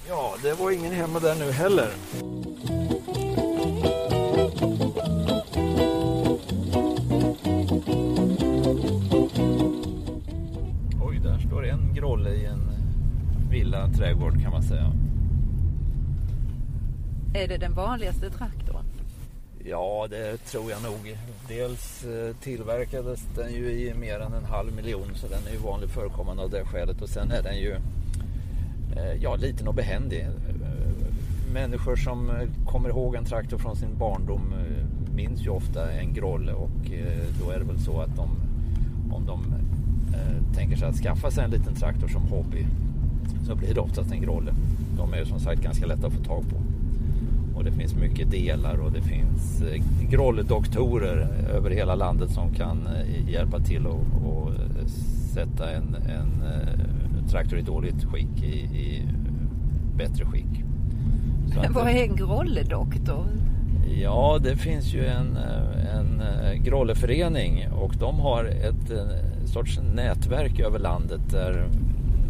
Ja, 0.09 0.35
det 0.43 0.55
var 0.55 0.71
ingen 0.71 0.93
hemma 0.93 1.21
där 1.21 1.35
nu 1.35 1.53
heller. 1.53 1.89
Oj, 11.03 11.19
där 11.19 11.39
står 11.49 11.67
en 11.67 11.95
grålle 11.95 12.31
i 12.31 12.45
en 12.45 12.71
villa 13.51 13.89
trädgård 13.89 14.43
kan 14.43 14.53
man 14.53 14.63
säga. 14.63 14.93
Är 17.35 17.49
det 17.49 17.57
den 17.57 17.75
vanligaste 17.75 18.31
traktorn? 18.31 18.85
Ja, 19.65 20.07
det 20.11 20.37
tror 20.37 20.71
jag 20.71 20.83
nog. 20.83 21.19
Dels 21.49 22.05
eh, 22.05 22.37
tillverkades 22.37 23.25
den 23.37 23.55
ju 23.55 23.71
i 23.71 23.95
mer 23.95 24.21
än 24.21 24.33
en 24.33 24.45
halv 24.45 24.73
miljon 24.73 25.15
så 25.15 25.27
den 25.27 25.47
är 25.47 25.51
ju 25.51 25.59
vanligt 25.59 25.91
förekommande 25.91 26.43
av 26.43 26.51
det 26.51 26.65
skälet 26.65 27.03
och 27.03 27.09
sen 27.09 27.31
är 27.31 27.43
den 27.43 27.57
ju 27.59 27.77
Eh, 28.97 29.23
ja, 29.23 29.37
liten 29.37 29.69
och 29.69 29.75
behändig. 29.75 30.21
Eh, 30.21 31.53
människor 31.53 31.97
som 31.97 32.31
eh, 32.31 32.49
kommer 32.67 32.89
ihåg 32.89 33.15
en 33.15 33.25
traktor 33.25 33.59
från 33.59 33.77
sin 33.77 33.99
barndom 33.99 34.55
minns 35.15 35.47
ju 35.47 35.51
ofta 35.51 35.93
en 35.93 36.15
grolle 36.15 36.53
och 36.53 36.91
då 37.41 37.51
är 37.51 37.59
det 37.59 37.65
väl 37.65 37.79
så 37.79 38.01
att 38.01 38.17
de, 38.17 38.29
om 39.13 39.27
de 39.27 39.55
tänker 40.55 40.77
sig 40.77 40.89
att 40.89 40.97
skaffa 40.97 41.31
sig 41.31 41.45
en 41.45 41.51
liten 41.51 41.75
traktor 41.75 42.09
som 42.09 42.23
hobby 42.23 42.67
så 43.47 43.55
blir 43.55 43.75
det 43.75 43.81
oftast 43.81 44.13
en 44.13 44.21
grolle. 44.21 44.55
De 44.97 45.13
är 45.13 45.19
ju 45.19 45.25
som 45.25 45.41
sagt 45.41 45.63
ganska 45.63 45.87
lätta 45.87 46.07
att 46.07 46.13
få 46.13 46.25
tag 46.25 46.45
på. 46.51 46.57
Och 47.59 47.65
det 47.65 47.73
finns 47.73 47.95
mycket 47.95 48.31
delar 48.31 48.77
och 48.77 48.93
det 48.93 49.03
finns 49.03 49.63
grolledoktorer 50.11 51.29
över 51.55 51.71
hela 51.71 51.95
landet 51.95 52.31
som 52.31 52.55
kan 52.55 52.89
hjälpa 53.29 53.61
till 53.61 53.87
och 53.87 54.53
sätta 55.35 55.71
en, 55.71 55.95
en 55.95 56.43
traktor 57.31 57.59
i 57.59 57.63
dåligt 57.63 58.05
skick 58.05 58.43
i, 58.43 58.57
i 58.59 59.09
bättre 59.97 60.25
skick. 60.25 60.65
Vad 61.71 61.89
är 61.89 62.03
en 62.03 62.17
grolledoktor? 62.17 63.27
Ja, 64.03 64.39
det 64.43 64.57
finns 64.57 64.95
ju 64.95 65.07
en, 65.07 65.37
en 65.97 66.23
grolleförening 66.65 67.69
och 67.73 67.95
de 68.01 68.21
har 68.21 68.45
ett 68.45 68.93
sorts 69.49 69.81
nätverk 69.95 70.61
över 70.61 70.79
landet 70.79 71.21
där 71.31 71.69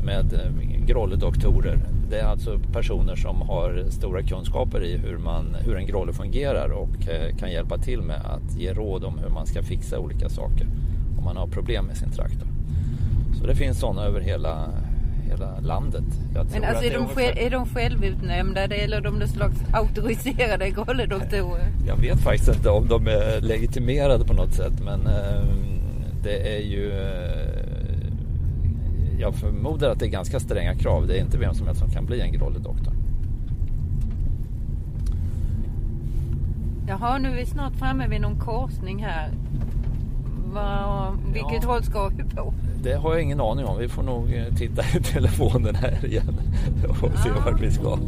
med 0.04 0.40
grolledoktorer. 0.86 1.78
Det 2.10 2.18
är 2.18 2.26
alltså 2.26 2.58
personer 2.72 3.16
som 3.16 3.42
har 3.42 3.84
stora 3.90 4.22
kunskaper 4.22 4.84
i 4.84 4.96
hur, 4.96 5.18
man, 5.18 5.56
hur 5.60 5.76
en 5.76 5.86
grolle 5.86 6.12
fungerar 6.12 6.68
och 6.68 6.88
kan 7.38 7.52
hjälpa 7.52 7.78
till 7.78 8.02
med 8.02 8.20
att 8.24 8.56
ge 8.56 8.72
råd 8.72 9.04
om 9.04 9.18
hur 9.18 9.28
man 9.28 9.46
ska 9.46 9.62
fixa 9.62 9.98
olika 9.98 10.28
saker 10.28 10.66
om 11.18 11.24
man 11.24 11.36
har 11.36 11.46
problem 11.46 11.84
med 11.84 11.96
sin 11.96 12.10
traktor. 12.10 12.48
Så 13.38 13.46
det 13.46 13.54
finns 13.54 13.80
sådana 13.80 14.02
över 14.02 14.20
hela, 14.20 14.68
hela 15.30 15.60
landet. 15.60 16.04
Men 16.52 16.64
alltså 16.64 16.84
är, 16.84 16.90
de 16.90 16.96
ungefär... 16.96 17.38
är 17.38 17.50
de 17.50 17.66
självutnämnda 17.66 18.64
eller 18.64 18.96
är 18.96 19.00
de 19.00 19.18
någon 19.18 19.28
slags 19.28 19.56
auktoriserade 19.72 20.70
grolledoktorer? 20.70 21.72
Jag 21.86 21.96
vet 21.96 22.20
faktiskt 22.20 22.48
inte 22.48 22.70
om 22.70 22.88
de 22.88 23.06
är 23.06 23.40
legitimerade 23.40 24.24
på 24.24 24.32
något 24.32 24.54
sätt 24.54 24.80
men 24.84 25.06
eh, 25.06 25.42
det 26.22 26.56
är 26.56 26.60
ju 26.60 26.92
jag 29.18 29.34
förmodar 29.34 29.90
att 29.90 29.98
det 29.98 30.06
är 30.06 30.10
ganska 30.10 30.40
stränga 30.40 30.74
krav. 30.74 31.06
Det 31.06 31.18
är 31.18 31.20
inte 31.20 31.38
vem 31.38 31.54
som 31.54 31.66
helst 31.66 31.80
som 31.80 31.90
kan 31.90 32.06
bli 32.06 32.20
en 32.20 32.32
grolledoktor. 32.32 32.92
Jaha, 36.88 37.18
nu 37.18 37.28
är 37.28 37.36
vi 37.36 37.46
snart 37.46 37.76
framme 37.76 38.08
vid 38.08 38.20
någon 38.20 38.38
korsning 38.38 39.04
här. 39.04 39.30
Var, 40.56 41.16
vilket 41.32 41.62
ja, 41.62 41.68
håll 41.68 41.84
ska 41.84 42.08
vi 42.08 42.24
på? 42.24 42.54
Det 42.82 42.94
har 42.94 43.12
jag 43.12 43.22
ingen 43.22 43.40
aning 43.40 43.66
om. 43.66 43.78
Vi 43.78 43.88
får 43.88 44.02
nog 44.02 44.32
eh, 44.32 44.54
titta 44.54 44.82
i 44.82 45.02
telefonen 45.12 45.74
här 45.74 46.06
igen 46.06 46.40
och 46.88 46.96
se 46.96 47.30
ah. 47.30 47.44
vart 47.44 47.60
vi 47.60 47.72
ska. 47.72 47.98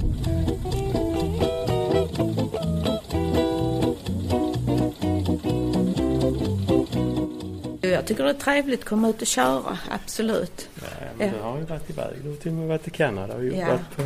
Jag 7.80 8.06
tycker 8.06 8.24
det 8.24 8.30
är 8.30 8.34
trevligt 8.34 8.80
att 8.80 8.88
komma 8.88 9.08
ut 9.08 9.20
och 9.20 9.26
köra, 9.26 9.78
absolut. 9.90 10.68
Ja, 10.74 10.86
men 11.18 11.32
du 11.32 11.40
har 11.40 11.58
ju 11.58 11.64
varit 11.64 11.90
iväg. 11.90 12.16
Du 12.22 12.28
har 12.28 12.36
till 12.36 12.50
och 12.50 12.56
med 12.56 12.68
varit 12.68 12.88
i 12.88 12.90
Kanada 12.90 13.34
och 13.34 13.44
jobbat 13.44 13.68
ja. 13.68 13.78
på 13.96 14.02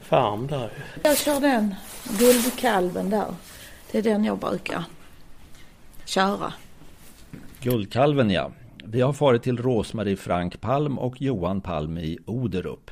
farm 0.00 0.46
där. 0.46 0.70
Jag 1.02 1.18
kör 1.18 1.40
den, 1.40 1.74
Guldkalven 2.18 3.10
där. 3.10 3.34
Det 3.90 3.98
är 3.98 4.02
den 4.02 4.24
jag 4.24 4.38
brukar 4.38 4.84
köra. 6.04 6.52
Guldkalven 7.62 8.30
ja. 8.30 8.52
Vi 8.84 9.00
har 9.00 9.12
farit 9.12 9.42
till 9.42 9.56
Rosmarie 9.56 10.16
Frank 10.16 10.60
Palm 10.60 10.98
och 10.98 11.22
Johan 11.22 11.60
Palm 11.60 11.98
i 11.98 12.18
Oderup. 12.26 12.90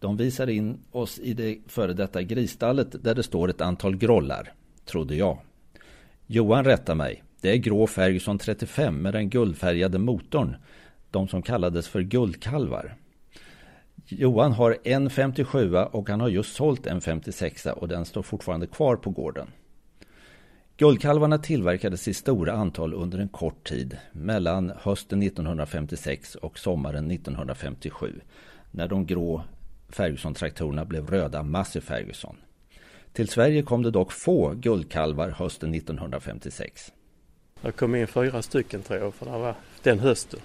De 0.00 0.16
visar 0.16 0.46
in 0.46 0.78
oss 0.90 1.18
i 1.18 1.34
det 1.34 1.58
före 1.66 1.92
detta 1.92 2.22
grisstallet 2.22 3.04
där 3.04 3.14
det 3.14 3.22
står 3.22 3.50
ett 3.50 3.60
antal 3.60 3.96
grollar, 3.96 4.52
trodde 4.84 5.14
jag. 5.14 5.38
Johan 6.26 6.64
rättar 6.64 6.94
mig. 6.94 7.22
Det 7.40 7.50
är 7.50 7.56
grå 7.56 7.86
Ferguson 7.86 8.38
35 8.38 9.02
med 9.02 9.12
den 9.12 9.30
guldfärgade 9.30 9.98
motorn. 9.98 10.56
De 11.10 11.28
som 11.28 11.42
kallades 11.42 11.88
för 11.88 12.00
guldkalvar. 12.00 12.96
Johan 14.06 14.52
har 14.52 14.76
en 14.84 15.10
57 15.10 15.76
och 15.76 16.08
han 16.08 16.20
har 16.20 16.28
just 16.28 16.56
sålt 16.56 16.86
en 16.86 17.00
56 17.00 17.66
och 17.66 17.88
den 17.88 18.04
står 18.04 18.22
fortfarande 18.22 18.66
kvar 18.66 18.96
på 18.96 19.10
gården. 19.10 19.48
Guldkalvarna 20.80 21.38
tillverkades 21.38 22.08
i 22.08 22.14
stora 22.14 22.52
antal 22.52 22.94
under 22.94 23.18
en 23.18 23.28
kort 23.28 23.68
tid 23.68 23.96
mellan 24.12 24.72
hösten 24.80 25.22
1956 25.22 26.34
och 26.34 26.58
sommaren 26.58 27.10
1957 27.10 28.20
när 28.70 28.88
de 28.88 29.06
grå 29.06 29.42
Ferguson-traktorerna 29.88 30.84
blev 30.84 31.06
röda 31.06 31.42
Massey 31.42 31.82
Ferguson. 31.82 32.36
Till 33.12 33.28
Sverige 33.28 33.62
kom 33.62 33.82
det 33.82 33.90
dock 33.90 34.12
få 34.12 34.54
guldkalvar 34.54 35.28
hösten 35.30 35.74
1956. 35.74 36.92
Det 37.62 37.72
kom 37.72 37.94
in 37.94 38.06
fyra 38.06 38.42
stycken 38.42 38.82
tror 38.82 38.98
jag 38.98 39.14
för 39.14 39.26
det 39.26 39.38
var 39.38 39.54
den 39.82 39.98
hösten. 39.98 40.40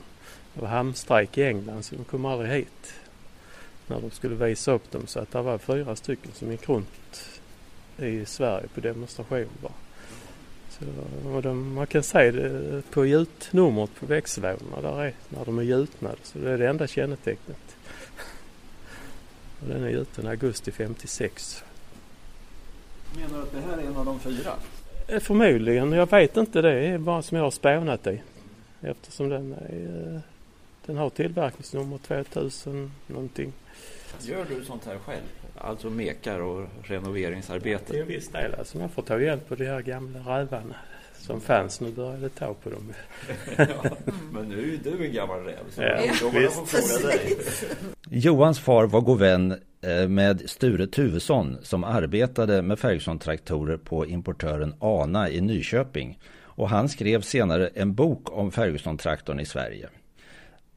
Det 0.54 0.62
var 0.62 0.68
hamnstrejk 0.68 1.38
i 1.38 1.44
England 1.44 1.86
så 1.86 1.96
de 1.96 2.04
kom 2.04 2.26
aldrig 2.26 2.52
hit. 2.52 2.94
När 3.88 4.02
de 4.02 4.12
skulle 4.12 4.36
visa 4.36 4.72
upp 4.72 4.92
dem 4.92 5.08
så 5.08 5.20
att 5.20 5.32
det 5.32 5.42
var 5.42 5.58
fyra 5.58 5.96
stycken 5.96 6.32
som 6.34 6.52
gick 6.52 6.70
runt 6.70 7.30
i 7.98 8.26
Sverige 8.26 8.68
på 8.68 8.82
demonstration 8.82 9.50
bara. 9.62 9.83
Så, 10.80 11.42
de, 11.42 11.74
man 11.74 11.88
kan 11.88 12.04
se 12.04 12.32
det 12.32 12.82
på 12.92 13.06
gjutnumret 13.06 13.96
på 14.00 14.06
växellådorna 14.06 14.82
där 14.82 15.02
är 15.02 15.14
när 15.30 15.46
de 15.46 15.60
är 15.60 15.64
gjutnade. 15.64 16.18
Så 16.24 16.40
det 16.40 16.52
är 16.52 16.58
det 16.58 16.70
enda 16.70 16.88
kännetecknet. 16.88 17.78
Och 19.62 19.68
den 19.68 19.84
är 19.84 19.90
gjuten 19.90 20.28
augusti 20.28 20.72
56. 20.72 21.64
Menar 23.16 23.38
du 23.38 23.44
att 23.44 23.52
det 23.52 23.62
här 23.70 23.78
är 23.78 23.88
en 23.88 23.96
av 23.96 24.06
de 24.06 24.20
fyra? 24.20 24.54
Eh, 25.08 25.20
förmodligen. 25.20 25.92
Jag 25.92 26.12
vet 26.12 26.38
inte. 26.38 26.62
Det 26.62 26.72
är 26.72 26.98
bara 26.98 27.22
som 27.22 27.38
jag 27.38 27.44
har 27.44 27.52
spånat 27.52 28.08
i. 28.08 28.22
Eftersom 28.82 29.30
den, 29.30 29.54
är, 29.54 30.14
eh, 30.16 30.20
den 30.86 30.98
har 30.98 31.10
tillverkningsnummer 31.10 31.98
2000 31.98 32.92
någonting. 33.08 33.54
Gör 34.22 34.46
du 34.50 34.66
sånt 34.66 34.86
här 34.86 34.98
själv? 34.98 35.24
Alltså 35.58 35.90
mekar 35.90 36.40
och 36.40 36.68
renoveringsarbete? 36.84 37.92
Till 37.92 38.02
en 38.02 38.08
viss 38.08 38.30
del. 38.30 38.56
Alltså 38.60 38.80
jag 38.80 38.92
får 38.92 39.02
ta 39.02 39.20
hjälp 39.20 39.52
av 39.52 39.58
de 39.58 39.66
här 39.66 39.82
gamla 39.82 40.20
rävarna 40.20 40.76
som 41.18 41.42
fanns. 41.42 41.82
Nu 41.82 41.92
börjar 41.92 42.18
det 42.18 42.30
ta 42.30 42.54
på 42.54 42.70
dem. 42.70 42.94
ja, 43.58 43.84
men 44.32 44.50
nu 44.50 44.74
är 44.74 44.78
du 44.92 45.06
en 45.06 45.14
gammal 45.14 45.40
räv 45.40 45.70
så 45.70 45.82
ja, 45.82 46.14
fråga 46.14 46.40
dig. 46.40 47.38
Johans 48.10 48.60
far 48.60 48.86
var 48.86 49.02
god 49.02 49.20
vän 49.20 49.56
eh, 49.82 50.08
med 50.08 50.50
Sture 50.50 50.88
Tuvesson 50.88 51.58
som 51.62 51.84
arbetade 51.84 52.62
med 52.62 52.80
Ferguson-traktorer 52.80 53.78
på 53.78 54.06
importören 54.06 54.74
Ana 54.80 55.30
i 55.30 55.42
Nyköping. 55.42 56.20
Och 56.56 56.70
han 56.70 56.90
skrev 56.90 57.22
senare 57.22 57.68
en 57.68 57.94
bok 57.94 58.38
om 58.38 58.52
Ferguson-traktorn 58.52 59.40
i 59.40 59.46
Sverige. 59.46 59.90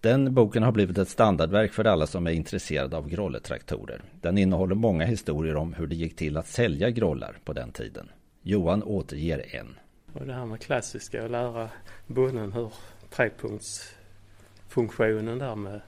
Den 0.06 0.34
boken 0.34 0.62
har 0.62 0.72
blivit 0.72 0.98
ett 0.98 1.08
standardverk 1.08 1.72
för 1.72 1.84
alla 1.84 2.06
som 2.06 2.26
är 2.26 2.30
intresserade 2.30 2.96
av 2.96 3.08
grolletraktorer. 3.08 4.02
Den 4.20 4.38
innehåller 4.38 4.74
många 4.74 5.04
historier 5.04 5.56
om 5.56 5.74
hur 5.74 5.86
det 5.86 5.94
gick 5.94 6.16
till 6.16 6.36
att 6.36 6.46
sälja 6.46 6.90
grollar 6.90 7.36
på 7.44 7.52
den 7.52 7.72
tiden. 7.72 8.08
Johan 8.42 8.82
återger 8.82 9.56
en. 9.56 9.76
Och 10.12 10.26
det 10.26 10.32
här 10.32 10.46
med 10.46 10.60
klassiska 10.60 11.24
och 11.24 11.30
lära 11.30 11.68
bonden 12.06 12.52
hur 12.52 12.72
trepunktsfunktionen 13.10 15.38
där 15.38 15.54
med 15.54 15.80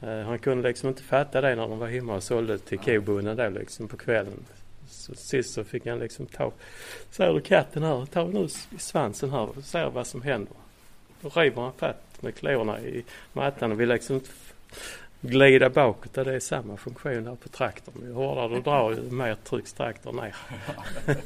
eh, 0.00 0.20
han 0.20 0.38
kunde 0.38 0.68
liksom 0.68 0.88
inte 0.88 1.02
fatta 1.02 1.40
det 1.40 1.54
när 1.54 1.68
de 1.68 1.78
var 1.78 1.88
hemma 1.88 2.14
och 2.14 2.22
sålde 2.22 2.58
till 2.58 2.78
kobonden 2.78 3.36
då 3.36 3.48
liksom 3.48 3.88
på 3.88 3.96
kvällen. 3.96 4.44
Så 4.88 5.14
sist 5.14 5.54
så 5.54 5.64
fick 5.64 5.86
han 5.86 5.98
liksom 5.98 6.26
ta, 6.26 6.52
ser 7.10 7.32
du 7.32 7.40
katten 7.40 7.82
här, 7.82 8.06
ta 8.06 8.26
nu 8.26 8.44
i 8.44 8.48
svansen 8.78 9.30
här 9.30 9.58
och 9.58 9.64
se 9.64 9.84
vad 9.84 10.06
som 10.06 10.22
händer. 10.22 10.54
Då 11.20 11.28
river 11.28 11.62
han 11.62 11.72
fatt 11.72 12.05
med 12.22 12.34
klorna 12.34 12.80
i 12.80 13.04
mattan 13.32 13.72
och 13.72 13.80
vill 13.80 13.88
liksom 13.88 14.14
inte 14.16 14.30
glida 15.20 15.70
bakåt. 15.70 16.18
Och 16.18 16.24
det 16.24 16.34
är 16.34 16.40
samma 16.40 16.76
funktion 16.76 17.26
här 17.26 17.34
på 17.34 17.48
traktorn. 17.48 17.94
Ju 18.02 18.12
hårdare 18.12 18.54
du 18.54 18.60
drar 18.60 18.90
ju 18.90 19.10
mer 19.10 19.34
trycks 19.34 19.72
traktorn 19.72 20.16
ner. 20.16 20.34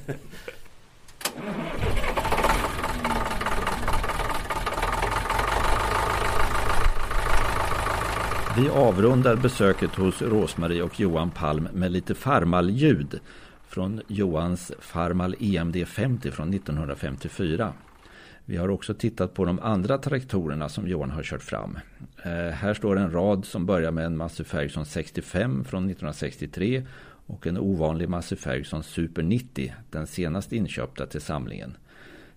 Vi 8.56 8.68
avrundar 8.68 9.36
besöket 9.36 9.94
hos 9.94 10.22
Rosmarie 10.22 10.82
och 10.82 11.00
Johan 11.00 11.30
Palm 11.30 11.68
med 11.72 11.92
lite 11.92 12.14
farmalljud 12.14 13.20
från 13.68 14.00
Johans 14.06 14.72
Farmal 14.78 15.36
EMD 15.40 15.88
50 15.88 16.30
från 16.30 16.54
1954. 16.54 17.72
Vi 18.50 18.56
har 18.56 18.70
också 18.70 18.94
tittat 18.94 19.34
på 19.34 19.44
de 19.44 19.60
andra 19.60 19.98
traktorerna 19.98 20.68
som 20.68 20.88
Johan 20.88 21.10
har 21.10 21.22
kört 21.22 21.42
fram. 21.42 21.78
Eh, 22.22 22.30
här 22.32 22.74
står 22.74 22.98
en 22.98 23.12
rad 23.12 23.44
som 23.44 23.66
börjar 23.66 23.90
med 23.90 24.06
en 24.06 24.16
Massey 24.16 24.46
Ferguson 24.46 24.86
65 24.86 25.64
från 25.64 25.84
1963 25.84 26.86
och 27.26 27.46
en 27.46 27.58
ovanlig 27.58 28.08
Massey 28.08 28.38
Ferguson 28.38 28.82
Super 28.82 29.22
90, 29.22 29.74
den 29.90 30.06
senast 30.06 30.52
inköpta 30.52 31.06
till 31.06 31.20
samlingen. 31.20 31.76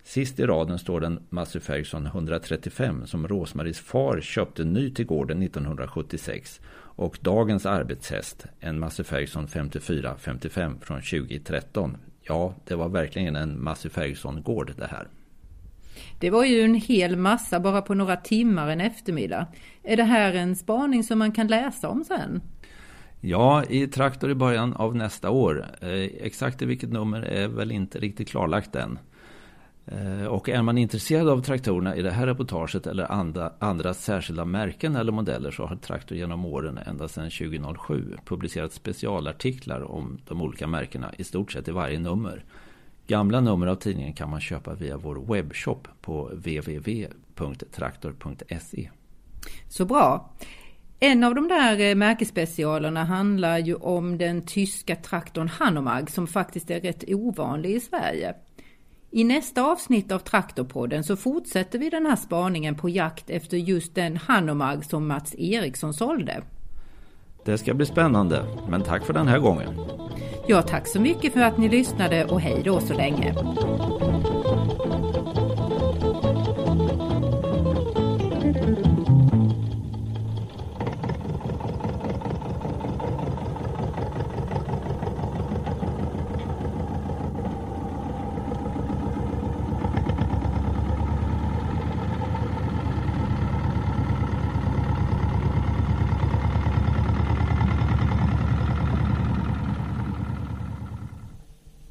Sist 0.04 0.39
i 0.39 0.45
raden 0.45 0.80
står 0.80 1.02
den 1.02 1.19
Massey 1.30 1.62
Ferguson 1.62 2.06
135 2.06 3.08
som 3.08 3.28
Rosmaris 3.28 3.80
far 3.80 4.21
köpte 4.21 4.63
ny 4.63 4.91
till 4.91 5.06
gården 5.06 5.43
1976 5.43 6.62
och 6.76 7.19
dagens 7.21 7.65
arbetshäst, 7.65 8.45
en 8.60 8.80
Massey 8.80 9.06
Ferguson 9.06 9.47
54-55 9.47 10.80
från 10.82 11.02
2013. 11.02 11.97
Ja, 12.21 12.56
det 12.65 12.76
var 12.76 12.89
verkligen 12.89 13.36
en 13.36 13.63
Massey 13.63 13.91
Ferguson-gård 13.91 14.71
det 14.78 14.88
här. 14.88 15.08
Det 16.19 16.29
var 16.29 16.45
ju 16.45 16.61
en 16.61 16.75
hel 16.75 17.17
massa 17.17 17.59
bara 17.59 17.81
på 17.81 17.93
några 17.93 18.15
timmar 18.15 18.67
en 18.67 18.81
eftermiddag. 18.81 19.47
Är 19.83 19.97
det 19.97 20.03
här 20.03 20.33
en 20.33 20.55
spaning 20.55 21.03
som 21.03 21.19
man 21.19 21.31
kan 21.31 21.47
läsa 21.47 21.89
om 21.89 22.03
sen? 22.03 22.41
Ja, 23.21 23.63
i 23.69 23.87
Traktor 23.87 24.31
i 24.31 24.35
början 24.35 24.73
av 24.73 24.95
nästa 24.95 25.29
år. 25.29 25.65
Eh, 25.81 25.89
exakt 26.21 26.61
i 26.61 26.65
vilket 26.65 26.91
nummer 26.91 27.21
är 27.21 27.47
väl 27.47 27.71
inte 27.71 27.99
riktigt 27.99 28.29
klarlagt 28.29 28.75
än. 28.75 28.99
Eh, 29.85 30.25
och 30.25 30.49
är 30.49 30.61
man 30.61 30.77
intresserad 30.77 31.29
av 31.29 31.41
traktorerna 31.41 31.95
i 31.95 32.01
det 32.01 32.11
här 32.11 32.27
reportaget 32.27 32.87
eller 32.87 33.11
andra, 33.11 33.53
andra 33.59 33.93
särskilda 33.93 34.45
märken 34.45 34.95
eller 34.95 35.11
modeller 35.11 35.51
så 35.51 35.65
har 35.65 35.75
Traktor 35.75 36.17
genom 36.17 36.45
åren 36.45 36.79
ända 36.85 37.07
sedan 37.07 37.29
2007 37.29 38.17
publicerat 38.25 38.73
specialartiklar 38.73 39.91
om 39.91 40.17
de 40.27 40.41
olika 40.41 40.67
märkena 40.67 41.11
i 41.17 41.23
stort 41.23 41.51
sett 41.51 41.67
i 41.67 41.71
varje 41.71 41.99
nummer. 41.99 42.43
Gamla 43.07 43.41
nummer 43.41 43.67
av 43.67 43.75
tidningen 43.75 44.13
kan 44.13 44.29
man 44.29 44.41
köpa 44.41 44.73
via 44.73 44.97
vår 44.97 45.15
webbshop 45.15 45.87
på 46.01 46.27
www.traktor.se. 46.27 48.89
Så 49.69 49.85
bra. 49.85 50.29
En 50.99 51.23
av 51.23 51.35
de 51.35 51.47
där 51.47 51.79
eh, 51.79 51.95
märkesspecialerna 51.95 53.03
handlar 53.03 53.57
ju 53.57 53.75
om 53.75 54.17
den 54.17 54.41
tyska 54.41 54.95
traktorn 54.95 55.47
Hanomag 55.47 56.09
som 56.09 56.27
faktiskt 56.27 56.71
är 56.71 56.79
rätt 56.79 57.03
ovanlig 57.07 57.75
i 57.75 57.79
Sverige. 57.79 58.35
I 59.11 59.23
nästa 59.23 59.63
avsnitt 59.63 60.11
av 60.11 60.19
Traktorpodden 60.19 61.03
så 61.03 61.15
fortsätter 61.15 61.79
vi 61.79 61.89
den 61.89 62.05
här 62.05 62.15
spaningen 62.15 62.75
på 62.75 62.89
jakt 62.89 63.29
efter 63.29 63.57
just 63.57 63.95
den 63.95 64.17
Hanomag 64.17 64.85
som 64.85 65.07
Mats 65.07 65.35
Eriksson 65.37 65.93
sålde. 65.93 66.43
Det 67.45 67.57
ska 67.57 67.73
bli 67.73 67.85
spännande, 67.85 68.45
men 68.69 68.81
tack 68.81 69.05
för 69.05 69.13
den 69.13 69.27
här 69.27 69.39
gången. 69.39 69.67
Ja, 70.47 70.62
tack 70.62 70.88
så 70.88 70.99
mycket 70.99 71.34
för 71.34 71.39
att 71.39 71.58
ni 71.58 71.69
lyssnade 71.69 72.25
och 72.25 72.41
hej 72.41 72.62
då 72.65 72.79
så 72.79 72.93
länge. 72.93 73.36